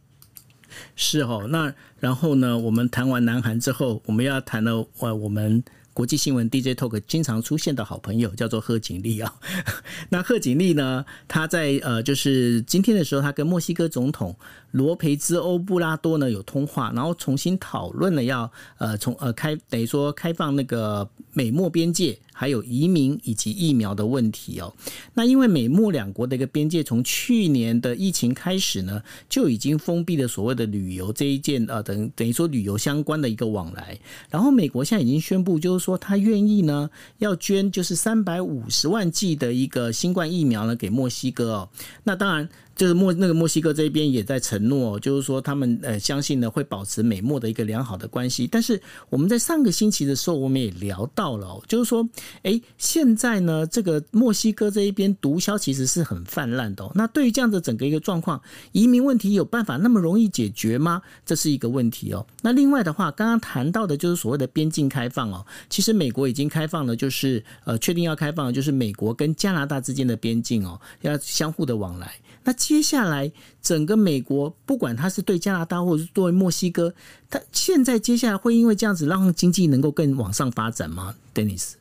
[0.95, 5.63] 是哦，那然后呢，我们谈完南韩之后，我们要谈了呃我们。
[5.93, 9.35] 国际新闻 DJ Talk 经常出现的好朋友叫做贺锦丽啊。
[10.07, 14.33] 那贺锦丽呢，他在呃，就是今天的时候，他跟墨西哥总统
[14.71, 22.17] 罗培兹欧布拉多呢有通话，然后重新讨论了要呃从呃开等于说开放那个美墨边界。
[22.33, 24.73] 还有移民以及疫苗的问题哦。
[25.13, 28.99] 那因为美墨两国的一个边界，从去年的疫情开始呢，
[29.29, 33.95] 就已经封闭了所谓的旅游这一件呃，等等于说旅游相关的一个往来。
[34.31, 41.69] 然后美国现在已经宣布，就是说他愿意呢要捐，就是三百五十万剂的一个新冠疫苗呢给墨西哥哦。
[42.05, 42.49] 那当然。
[42.81, 48.47] 就是墨那个墨西哥这边也在承诺，就是说他们呃相信呢会保持美墨的一个良好的关系。
[48.47, 52.09] 但是我们在上个星期的时候，我们也聊到了，就是说，
[52.41, 56.91] 哎，现在呢这个墨西哥这一边毒枭其实是很泛滥的。
[56.95, 61.03] 那对于这样的整个一个状况，移民问题有办法那么容易解决吗？
[61.23, 62.25] 这是一个问题哦。
[62.41, 72.11] 那另外的话，刚刚谈到的就是所谓的边境开放哦，其实美国已经开放了，就是呃确定要开放就是美国跟加拿大之间的边境哦，要相互的往来。
[72.43, 73.29] 那接下来，
[73.61, 76.93] 整个美国不管他是对加拿大或者是对墨西哥，
[77.29, 81.73] 他现在接下来会因为这样子让经济能够更往上发展吗？Dennis，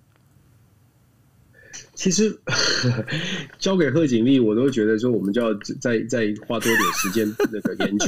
[1.95, 2.37] 其实
[3.61, 8.07] 交给贺锦丽，我都觉得说我们就要再再花多点时间那个研究。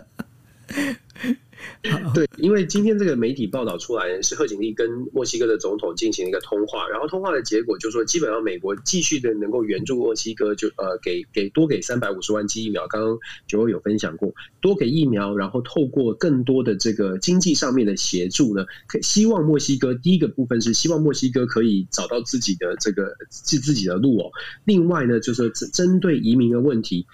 [2.14, 12.86] 对，因为今天这个媒体报道出来是贺锦丽跟墨西哥的总统进行了一个通话，然后通话的结果就是说，基本上美国继续的能够援助墨西哥就，呃给给多给三百五十万剂疫苗。
[12.88, 24.30] 刚刚九欧有分享过，多给疫苗，然后透过更多的这个经济上面的协助呢，可希望墨西哥第一个部分是希望墨西哥可以找到自己的这个自自己的路哦。
[24.64, 27.06] 另外呢，就是针针对移民的问题。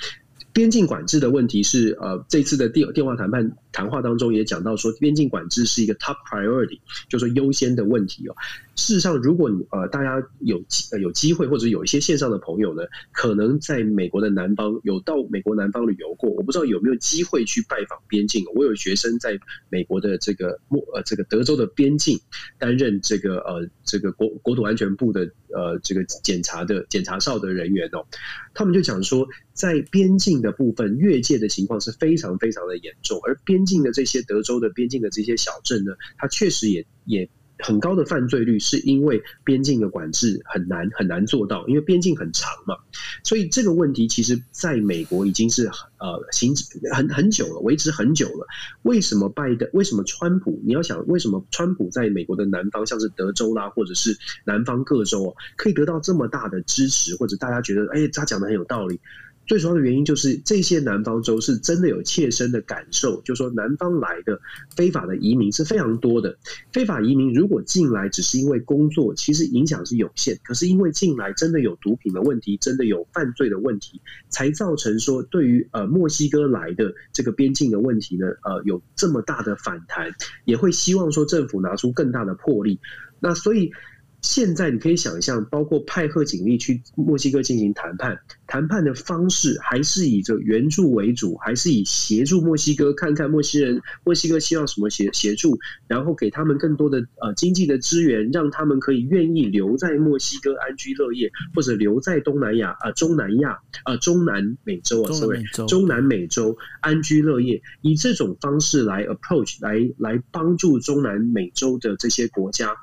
[0.50, 8.34] 边境管制的问题是呃，这次的电电话谈判谈话当中也讲到说，边境管制是一个 top priority，就是说优先的问题哦。
[8.76, 10.64] 事实上，如果你呃大家有
[11.00, 18.44] 有机会或者有一些线上的朋友呢，可能在美国的南方有到美国南方旅游过，我不知道有没有机会去拜访边境。
[18.54, 19.38] 我有学生在
[19.68, 22.20] 美国的这个莫呃这个德州的边境
[22.58, 28.06] 担任这个呃这个国国土安全部的呃这个检查的检查哨的人员哦，
[28.54, 37.30] 他们就讲说，在边境的部分越界的情况是非常非常的严重，而边境的这些德州的边境的这些小镇呢，它确实也也。
[37.60, 42.76] 很高的犯罪率是因为边境的管制很难很难做到，因为边境很长嘛，
[43.24, 46.54] 所以这个问题其实在美国已经是呃行
[46.92, 48.46] 很很久了，维持很久了。
[48.82, 49.68] 为什么拜登？
[49.72, 50.62] 为什么川普？
[50.64, 59.00] 你要想为什么川普在美国的南方，像是德州啦，或者是南方各州，可以得到这么大的支持，或者大家觉得哎，他讲的很有道理。
[59.48, 64.38] 最主要的原因就是这些南方州是真的有切身的感受，就说南方来的
[64.76, 66.36] 非法的移民是非常多的。
[66.70, 70.38] 非法移民如果进来只是因为工作，其实影响是有限。
[70.44, 82.78] 可是因为进来真的有毒品的问题，真的有犯罪的问题，才造成说对于呃墨西哥来的这个边境的问题呢，呃有这么大的反弹，也会希望说政府拿出更大的魄力。
[83.18, 83.72] 那所以。
[84.20, 103.52] 现在你可以想象，包括派贺警力去墨西哥进行谈判，谈判的方式还是以这援助为主，还是以协助墨西哥，看看墨西人墨西哥希望什么协协助，然后给他们更多的呃经济的资源，让他们可以愿意留在墨西哥安居乐业，或者留在东南亚啊、呃、中南亚
[103.84, 112.74] 啊、呃、中南美洲啊，sorry 中南美洲安居乐业，以这种方式来 approach 来来帮助中南美洲的这些国家。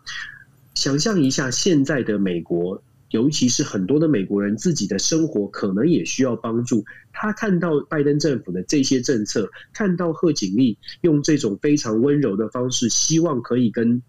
[0.76, 6.84] 想象一下，现在的美国，尤其是很多的美国人自己的生活，可能也需要帮助。
[7.14, 14.04] 他看到拜登政府的这些政策，看到贺锦丽用这种非常温柔的方式，希望可以跟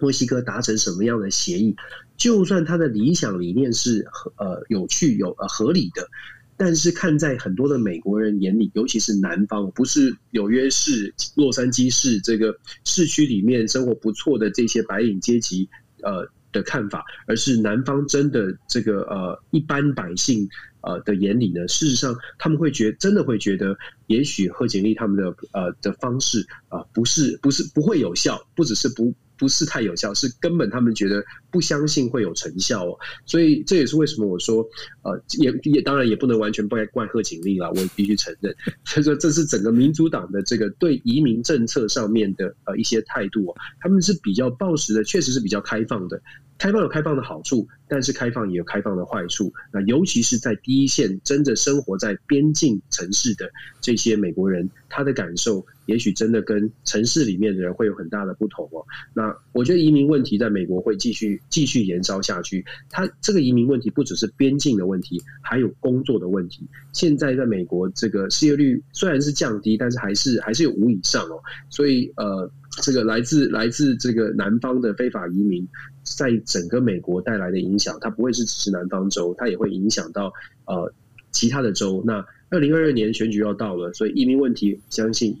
[0.00, 1.76] 墨西哥达成什么样的协议。
[2.16, 4.04] 就算他的理想理念是
[4.36, 6.08] 呃有趣有呃合理的，
[6.56, 15.68] 但是看在很多的美国人眼里，尤其是南方，不是纽约市、洛杉矶市这个市区里面生活不错的这些白领阶级。
[16.02, 20.48] 呃的看法，而是南方真的这个呃一般百姓
[20.80, 23.76] 呃的眼里呢，事实上他们会觉真的会觉得，
[24.06, 29.14] 也许贺锦丽他们的呃的方式啊、不是不是不会有效，不只是不。
[29.40, 34.62] 不是太有效，是根本他们觉得不相信会有成效哦，所以这也是为什么我说，
[35.02, 46.20] 呃，也也当然也不能完全怪怪贺锦丽了，我必须承认，所 以说这是整个民主党的这个对移民政策上面的呃一些态度哦，他们是比较抱实的，确实是比较开放的。
[46.58, 49.50] 开放有开放的好处，但是开放也有开放的坏处。
[49.72, 58.86] 那尤其是在第一线，真的生活在边境城市的这些美国人，他的感受也许真的跟城市里面的人会有很大的不同哦。
[59.12, 62.64] 那我觉得移民问题在美国会继续继续延烧下去。
[62.88, 66.66] 它这个移民问题不只是边境的问题，还有工作的问题。
[66.92, 71.42] 现在在美国，这个失业率虽然是降低，但是还是还是有五以上哦。
[71.68, 72.50] 所以呃。
[72.82, 75.66] 这个来自来自这个南方的非法移民，
[76.04, 80.32] 在整个美国带来的影响，它不会是只是南方州，它也会影响到
[80.66, 80.90] 呃
[81.32, 82.00] 其他的州。
[82.06, 85.36] 那二零二二年选举要到了，所以移民问题，相信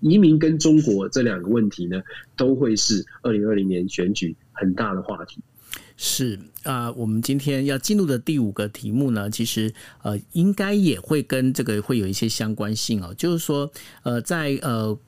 [0.00, 2.02] 移民跟中国这两个问题呢，
[2.36, 5.40] 都会是二零二零年选举很大的话题。
[5.96, 9.72] 是啊，我们今天要进入的第五个题目呢，其实
[10.02, 13.70] 呃，应该也会跟这个会有一些相关性哦，就是说
[14.02, 14.98] 呃，在呃。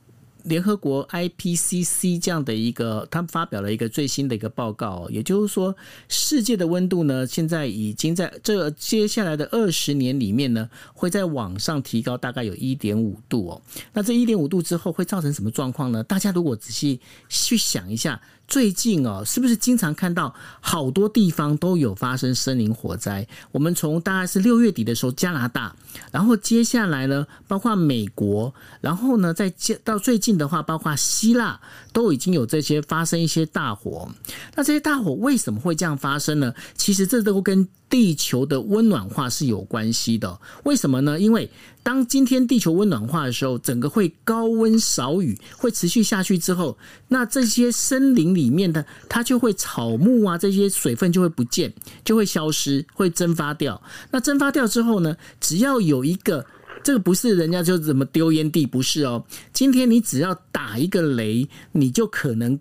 [0.45, 5.75] 联合国 IPCC 这样的一个，他们发表了一个最新的一个报告，也就是说，
[6.09, 13.63] 世界的温度呢，现在已经在这接下来的二十年里面呢，会在往上提高大概有一点五度哦。
[13.93, 16.03] 那这一点五度之后会造成什么状况呢？
[16.03, 18.21] 大家如果仔细去想一下。
[18.53, 23.27] 最近哦，是不是经常看到好多地方都有发生森林火灾？
[23.51, 25.75] 我们从大概是六月底的时候，加拿大，
[26.11, 31.59] 然后接下来呢，包括美国，然后呢，再接到最近的话，包括希腊
[31.95, 34.07] 都已经有这些发生一些大火。
[34.55, 36.53] 那这些大火为什么会这样发生呢？
[36.77, 40.41] 其实这都跟地球的温暖化是有关系的。
[40.65, 41.21] 为什么呢？
[41.21, 41.51] 因为
[41.83, 46.79] 当今天地球温暖化的时候，整个会高温少雨，会持续下去之后，
[47.09, 51.71] 那这些森林里面的它就会草木啊，这些水分就会不见，
[52.03, 53.83] 就会消失，会蒸发掉。
[54.11, 56.47] 那蒸发掉之后呢，只要有一个，
[56.83, 59.23] 这个不是人家就怎么丢烟蒂，不是哦。
[59.53, 62.59] 今天你只要打一个雷，你就可能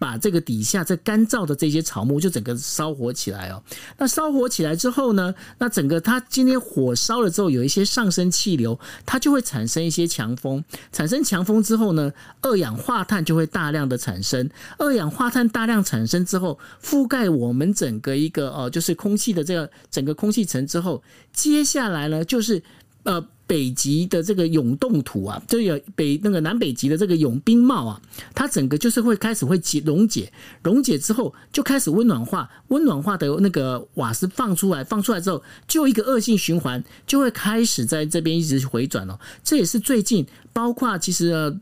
[0.00, 3.62] 把这个底下这干燥的这些草木就整个烧火起来哦。
[3.98, 10.64] 那烧火起来之后呢，那整个它今天火烧了之后，有一些上升气流，它就会产生一些强风。
[10.90, 14.48] 产生强风之后呢，二氧化碳就会大量的产生。
[14.78, 22.62] 二氧化碳大量产生之后，覆盖我们整个一个呃，就是空气的这个整个空气层之后，接下来呢就是
[23.02, 23.22] 呃。
[23.50, 28.00] 北极的这个永冻土啊，就有北那个南北极的这个永冰帽啊，
[28.32, 30.32] 它整个就是会开始会解溶解，
[30.62, 39.18] 溶解之后就开始温暖化，温暖化的那个瓦斯放出来，放出来之后就一个恶性循环，就会开始在这边一直回转了。
[39.42, 41.58] 这也是最近包括其实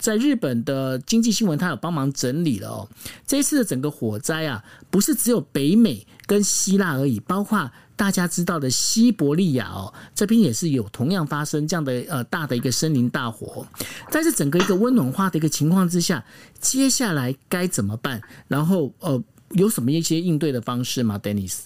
[0.00, 2.88] 在日本的经济新闻，它有帮忙整理了哦。
[3.24, 7.70] 这一次的整个火灾啊，不是只有北美跟希腊而已，包括。
[8.00, 13.66] 大家知道的西伯利亚哦，这边也是有同样发生这样的呃大的一个森林大火，
[14.10, 16.24] 在这整个一个温暖化的一个情况之下，
[16.58, 18.22] 接下来该怎么办？
[18.48, 21.58] 然后呃，有什么一些应对的方式吗？Dennis，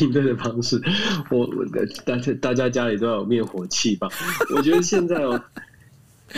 [0.00, 0.82] 应对的方式，
[1.30, 1.64] 我我
[2.04, 4.08] 大家大家家里都要有灭火器吧？
[4.56, 5.40] 我觉得现在哦。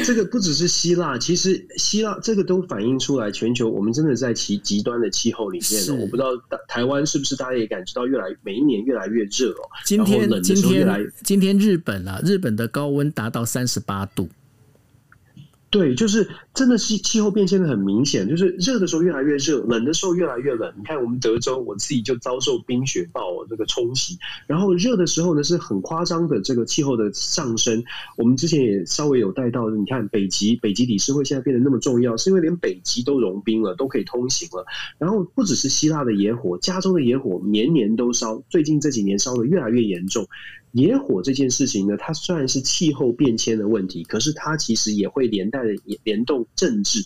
[0.05, 5.99] 这个不只是希腊，其实希腊这个都反映出来，全球我们真的在其极端的气候里面。
[5.99, 6.29] 我不知道
[6.67, 9.69] 台湾是不是大家也感知到越来每一年越来越热哦。
[9.85, 14.29] 今天今天今天日本啊，日本的高温达到三十八度。
[15.69, 20.71] 对，就是真的是气候变迁的很明显，就是热的时候越来越热，冷的时候越来越冷。
[20.77, 27.83] 你看我们德州，我自己就遭受冰雪暴这个冲击，然后热的时候呢是很夸张的这个气候的上升。
[28.19, 34.67] 我们之前也稍微有带到，你看北极，北极理事会现在变得那么重要，是因为连北极都融冰了，都可以通行了。
[34.99, 40.27] 然后不只是希腊的野火，加州的野火年年都烧，最近这几年烧的越来越严重。
[40.73, 45.69] 野火这件事情呢，它虽然是气候变迁的问题，可是它其实也会连带的
[46.03, 47.05] 联动政治。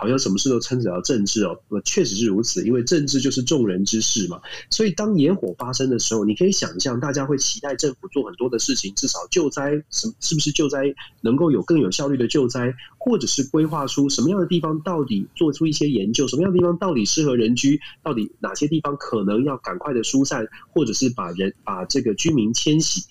[0.00, 4.40] 好像什么事都牵扯到政治哦，确实是如此，因为政治就是众人之事嘛。
[4.70, 23.02] 所以当野火发生的时候，你可以想象，大家会期待政府做很多的事情，至少救灾，什是不是救灾能够有更有效率的救灾，或者是规划出什么样的地方到底做出一些研究，什么样的地方到底适合人居，到底哪些地方可能要赶快的疏散，或者是把人把这个居民迁徙。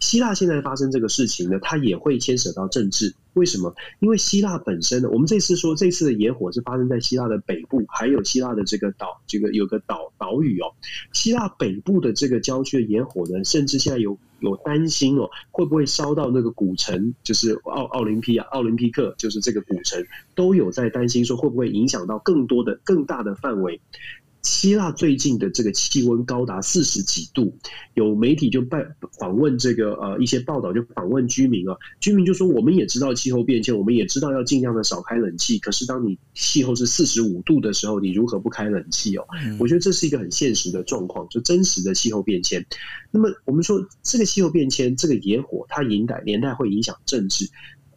[0.00, 3.14] 希腊现在发生这个事情呢，它也会牵扯到政治。
[3.34, 3.72] 为什么？
[4.00, 10.66] 因为希腊本身呢，我们这次说这次的野火是发生在希腊的北部，还有希腊的这个岛，这个有个岛岛屿哦。
[11.12, 23.80] 希腊北部的这个郊区的野火呢，甚至现在有有担心哦，会不会烧到那个古城，就是奥奥林匹亚、奥林匹克，就是这个古城，都有在担心说会不会影响到更多的、更大的范围。
[24.42, 27.56] 希腊最近的这个气温高达四十几度，
[27.94, 28.86] 有媒体就拜
[29.18, 39.26] 访问这个呃一些报道，就访问居民啊，居民就说我们也知道气候变迁，我们也知道要尽量的少开冷气，可是当你气候是四十五度的时候，你如何不开冷气哦？
[39.58, 42.64] 我觉得这是一个很现实的状况，就真实的气候变迁。
[43.10, 47.48] 那么我们说这个气候变迁，这个野火它引带连带会影响政治。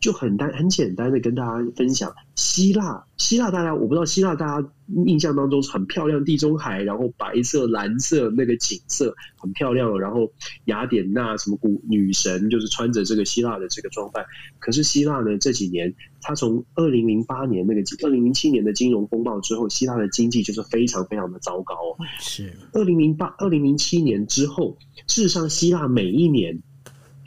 [0.02, 4.70] 就很单很简单的跟大家分享，希腊希腊大家我不知道希腊大家
[5.06, 10.28] 印象当中很漂亮，地中海，然后白色蓝色那个景色很漂亮，然后
[10.66, 14.26] 雅典娜什么古女神就是穿着这个希腊的这个装扮。
[14.58, 21.76] 可是希腊呢这几年，它从二零零八年那个二零零七年的金融风暴之后，希腊的经济就是非常非常的糟糕。
[22.20, 24.76] 是二零零八二零零七年之后，
[25.06, 26.60] 事实上希腊每一年。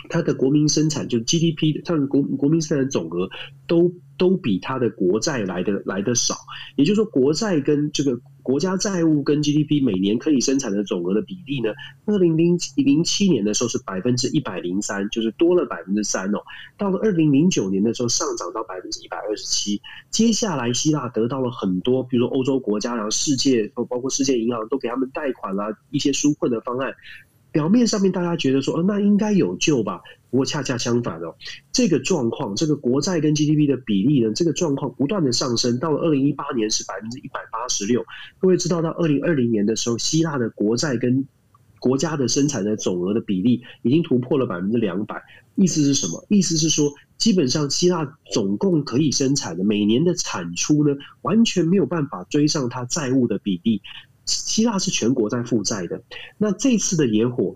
[0.09, 3.29] 它的国民生产就 GDP，它的国国民生产总额
[3.67, 6.35] 都都比它的国债来的来的少，
[6.77, 11.71] 也就是说，国债跟这个国家债务跟 GDP 每年可以生产的总额的比例呢，
[12.05, 16.39] 二零零零七年的时候是百分之一百零三，就是多了百分之三哦。
[16.77, 19.81] 到了二零零九年的时候上涨到百分之一百二十七，
[20.11, 26.95] 接下来希腊得到了很多，比如说欧洲国家，然后世界包括世界银行都给他们贷款啦，一些纾困的方案。
[27.55, 30.01] 表面上面大家觉得说，哦，那应该有救吧？
[30.29, 31.37] 不过恰恰相反哦，
[31.73, 38.05] 这个状况，这个国债跟 GDP 的比例呢，这个状况不断的上升，到了二零一八年是百分之一百八十六。
[38.41, 41.29] 各位知道，到二零二零年的时候，希腊的国债跟
[41.79, 45.23] 国家的生产的总额的比例已经突破了百分之两百。
[45.55, 46.27] 意思是什么？
[46.29, 53.81] 意思是说，基本上希腊总共可以生产的每年的产出呢，完全没有办法追上它债务的比例。
[54.27, 56.03] 希腊是全国在负债的，
[56.39, 57.55] 那这次的野火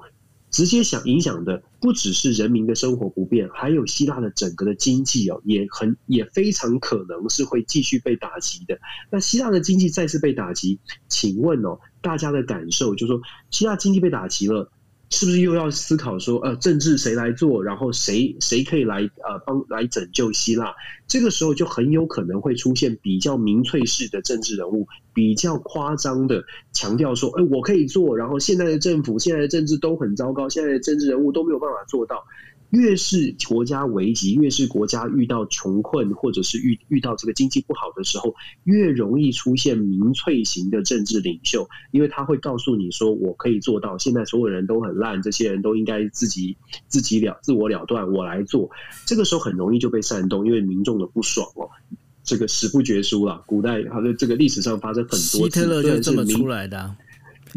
[0.51, 8.79] 直接想影响的不只是人民的生活不便，还有希腊的整个的经济哦，也很也非常可能是会继续被打击的。
[9.11, 14.71] 那希腊的经济再次被打击，请问哦，大家的感受就是说，希腊经济被打击了，
[15.11, 20.75] 是不是又要思考说，呃，政治谁来做，然后谁谁可以来呃帮来拯救希腊？
[21.07, 32.23] 这个时候就很有可能会出现比较民粹式的政治人物，比较夸张的强调说，哎，我可以做，然后现在的政府、现在的政治都很糟糕，现在的政治人物都没有办法做到。
[32.71, 46.57] 越是国家危急，越是国家遇到穷困，或者是遇遇到这个经济不好的时候，越容易出现民粹型的政治领袖，因为他会告诉你说：“我可以做到，现在所有人都很烂，这些人都应该自己
[46.89, 48.71] 自己了自我了断，我来做。”
[49.07, 51.71] 这个时候很容易就被煽动，因为民众的不爽哦，
[52.23, 53.43] 这个史不绝书了。
[53.47, 56.95] 古代好像这个历史上发生很多次，希特勒就这么出来的。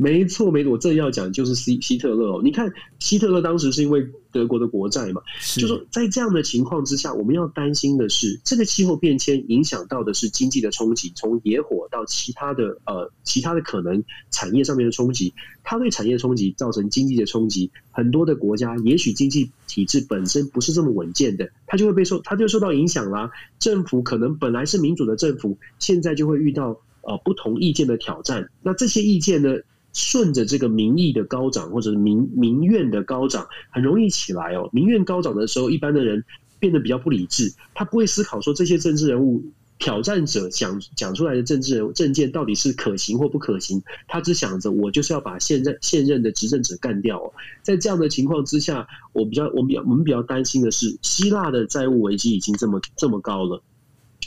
[0.02, 2.41] 没错，没错，我正要讲就是希希特勒哦。
[2.43, 5.22] 你看，希特勒当时是因为德国的国债嘛，
[5.56, 15.32] 就说在这样的情况之下，我们要担心的是，这个气候变迁影响到的是经济的冲击，从野火到其他的呃其他的可能产业上面的冲击，
[15.64, 23.30] 它对产业冲击造成经济的冲击，很多的国家也许经济体制本身不是这么稳健的，它就会被受，它就受到影响啦。
[23.60, 29.56] 政府可能本来是民主的政府，现在就会遇到呃不同意见的挑战，那这些意见呢？
[29.94, 34.70] 顺着这个民意的高涨，或者是民民怨的高涨，很容易起来哦。
[34.72, 36.24] 民怨高涨的时候，一般的人
[36.60, 39.44] 变得比较不理智，他不会思考说这些政治人物
[39.80, 47.34] 挑战者讲讲出来的政治人物政见到底是可行或不可行，他只想着我就是要把现任现任的执政者干掉哦。
[47.64, 53.64] 在这样的情况之下，我比较我比较我们比较担心的是，希腊的债务危机已经这么这么高了，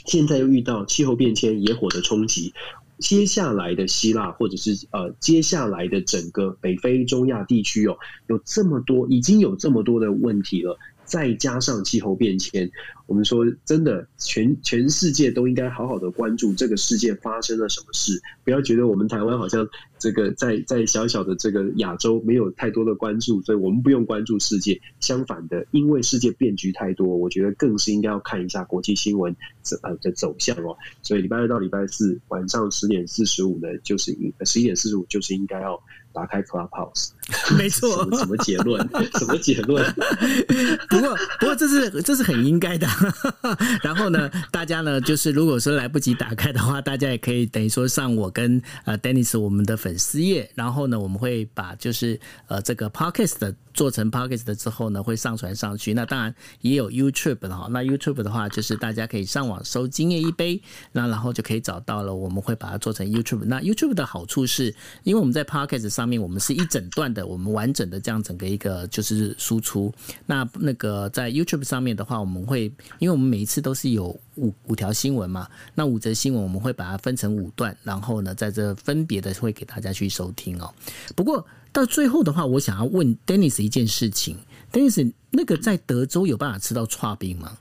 [0.05, 2.53] 现在又遇到气候变迁、野火的冲击。
[2.99, 10.77] 接下来的希腊，或者是呃，接下来的整个北非、中亚地区哦，有这么多，已经有这么多的问题了。
[11.03, 12.71] 再加上气候变迁，
[13.05, 18.19] 我们说真的，全全世界都应该好好的关注这个世界发生了什么事。
[18.43, 19.67] 不要觉得我们台湾好像
[20.05, 24.79] 这个在在小小的这个亚洲没有太多的关注，所以我们不用关注世界。
[24.99, 29.35] 相反的，因为世界变局太多，我觉得更是应该要看一下国际新闻
[29.81, 30.77] 呃的走向哦。
[31.01, 35.81] 所以礼拜二到礼拜四晚上十点四十五呢，就是应十一点四十五就是应该要。
[36.15, 37.09] 打开 Clubhouse，
[37.59, 37.89] 没错。
[38.17, 38.79] 什么结论？
[39.19, 39.83] 什么结论？
[40.89, 42.87] 不过，不过这是这是很应该的。
[43.83, 53.55] 然后呢，大家呢，就是如果说来不及打开的话，大家也可以等于说上我跟呃 Dennis 我们的粉丝页，然后呢，我们会把就是呃这个 Podcast 的。
[53.75, 55.93] 做成 Podcast 的之后呢，会上传上去。
[55.93, 57.67] 那当然也有 YouTube 的哈。
[57.69, 60.61] 那 YouTube 的话，就是大家可以上网搜“今夜一杯”，
[60.93, 62.15] 那然后就可以找到了。
[62.15, 63.43] 我们会把它做成 YouTube。
[63.43, 64.73] 那 YouTube 的好处是，
[65.03, 69.93] 因为我们在 Podcast 上面，我们是一整段的，我们完整的这样整个一个就是输出。
[70.25, 80.73] 那那个在 YouTube 上面的话，我们会，因为我们每一次都是有五五条新闻嘛，那五则新闻我们会把它分成五段，然后呢，在这分别的会给大家去收听哦。
[81.15, 81.45] 不过。
[81.75, 84.37] 到最后的话，我想要问 Dennis 一件事情
[84.71, 87.57] ，Dennis，那个在德州有办法吃到串冰吗？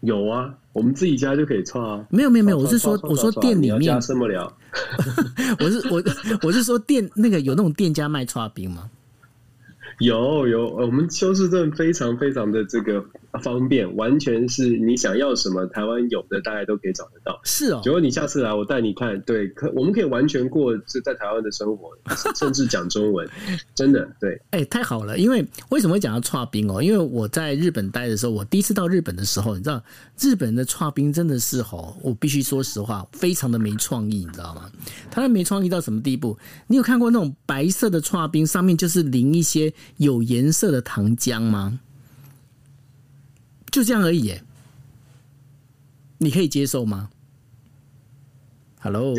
[0.00, 2.04] 有啊，我们自己家就可以串啊。
[2.10, 4.52] 没有没有没有，我是说我说店里面什么了？
[5.62, 6.02] 我是我
[6.42, 8.90] 我是说店那个有那种店家卖串冰吗？
[9.98, 13.02] 有有，我们休斯顿非常非常的这个
[13.42, 17.40] 方便，完全是你想要什么，台湾有的大家都可以找得到。
[17.44, 21.90] 是哦，如果你下次来，我带你看，对，可我们可以完全过是在台湾的生活，
[22.34, 23.26] 甚至讲中文，
[23.74, 24.34] 真的对。
[24.50, 26.82] 哎、欸，太好了，因为为什么会讲到差冰哦？
[26.82, 29.82] 因为我在日本待的时候，我第一次到日本的时候，你知道
[30.20, 34.70] 日本的差冰真的是哦，我必须说实话，非常的没创意，你知道吗？
[35.10, 36.36] 他的没创意到什么地步？
[36.66, 39.72] 你有看过那种白色的差冰，上面就是淋一些。
[39.96, 41.80] 有颜色的糖浆吗？
[43.70, 44.40] 就这样而已，
[46.18, 47.10] 你可以接受吗
[48.80, 49.14] ？Hello，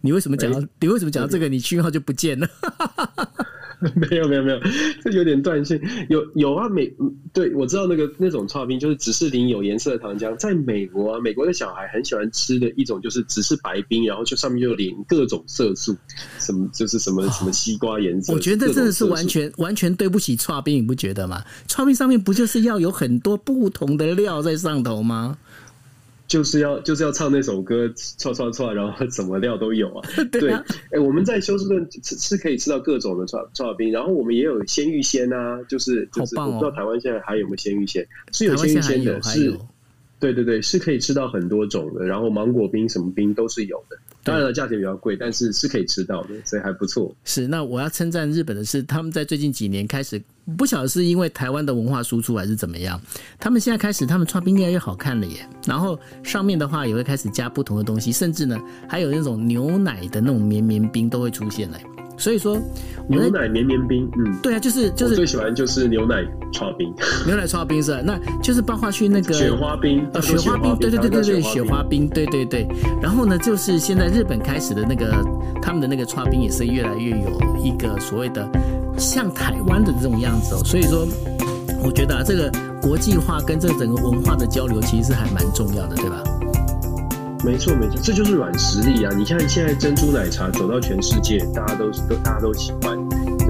[0.00, 0.60] 你为什么讲到？
[0.80, 1.48] 你为什么讲到这个？
[1.48, 2.48] 你讯号就不见了？
[3.94, 4.60] 没有没有没有，
[5.02, 5.80] 这有点断线。
[6.08, 6.92] 有有啊，美
[7.32, 10.36] 对我知道那个那种剉冰就是只是淋有颜色的糖浆。
[10.36, 15.96] 在美国啊，美国的小孩很喜欢吃的一种就是只是白冰，然后就上面就淋各种色素，
[16.38, 18.32] 什么就是什么什么西瓜颜色。
[18.32, 21.44] 我觉得真的是完全完全对不起剉冰，你不觉得吗？
[21.68, 25.38] 剉冰上面不就是要有很多不同的料在上头吗？
[26.28, 30.08] 就是要就是要唱那首歌，串串串，然后什么料都有啊。
[30.30, 39.58] 对，哎、欸，我们在休斯顿吃是可以吃到各种的串串冰，然后我们也有鲜芋仙啊，就是就是我不知道台湾现在还有没有鲜芋仙，是有鲜芋仙的，是，
[40.20, 43.96] 对对对，是可以吃到很多种的，然后芒果冰什么冰都是有的。
[44.24, 47.14] 当然了，价钱比较贵，但是是可以吃到的，所以还不错。
[47.24, 50.20] 是，那我要称赞日本的是，他们在最近几年开始，
[50.56, 53.00] 不晓得是因为台湾的文化输出还是怎么样，
[53.38, 55.36] 他们现在开始，他们剉冰越来越好看了耶。
[55.66, 58.56] 然后上面的话也会开始加不同的东西，甚至呢，
[58.88, 61.78] 还有那种牛奶的那种绵绵冰都会出现嘞。
[62.16, 62.58] 所以说
[63.08, 66.16] 牛奶绵绵冰，嗯，对啊，就是就是我最喜欢就是牛奶
[66.52, 66.92] 刨冰，
[67.24, 68.02] 牛奶刨冰是吧？
[68.04, 72.66] 那就是包括去那个雪花冰，呃，雪花冰，对对对对对，雪花冰，对对对。
[73.00, 75.14] 然后呢，就是现在日本开始的那个
[75.62, 78.50] 他们的那个刨冰也是越来越有一个所谓的
[78.98, 80.62] 像台湾的这种样子哦。
[80.64, 81.06] 所以说，
[81.82, 82.50] 我觉得啊，这个
[82.82, 86.22] 国际化跟这个整个文化的交流其实是还蛮重要的，对吧？
[87.44, 89.12] 没错，没错，这就是软实力啊！
[89.16, 92.98] 你看现在珍珠奶茶走到全世界，大家都都大家都喜欢。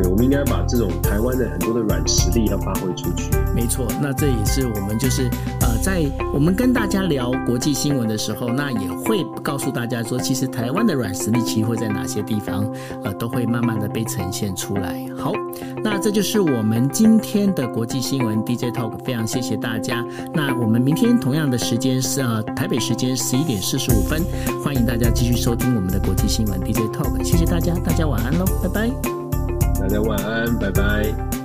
[0.01, 3.31] 对，我们应该把这种台湾的很多的软实力要发挥出去。
[3.53, 5.29] 没错，那这也是我们就是
[5.61, 12.65] 呃，在我们跟大家聊国际新闻的时候，那也会告诉大家说，其实台湾的软实力其实会在哪些地方，
[13.03, 15.05] 呃，都会慢慢的被呈现出来。
[15.17, 15.33] 好，
[15.83, 20.05] 那这就是我们今天的国际新闻 DJ Talk，非常谢谢大家。
[20.33, 24.23] 那我们明天同样的时间是呃台北时间十一点四十五分，
[24.63, 29.18] 欢迎大家继续收听我们的国际新闻 DJ Talk，谢谢大家，大家晚安喽，拜拜。
[29.89, 31.38] 大家晚安，拜拜。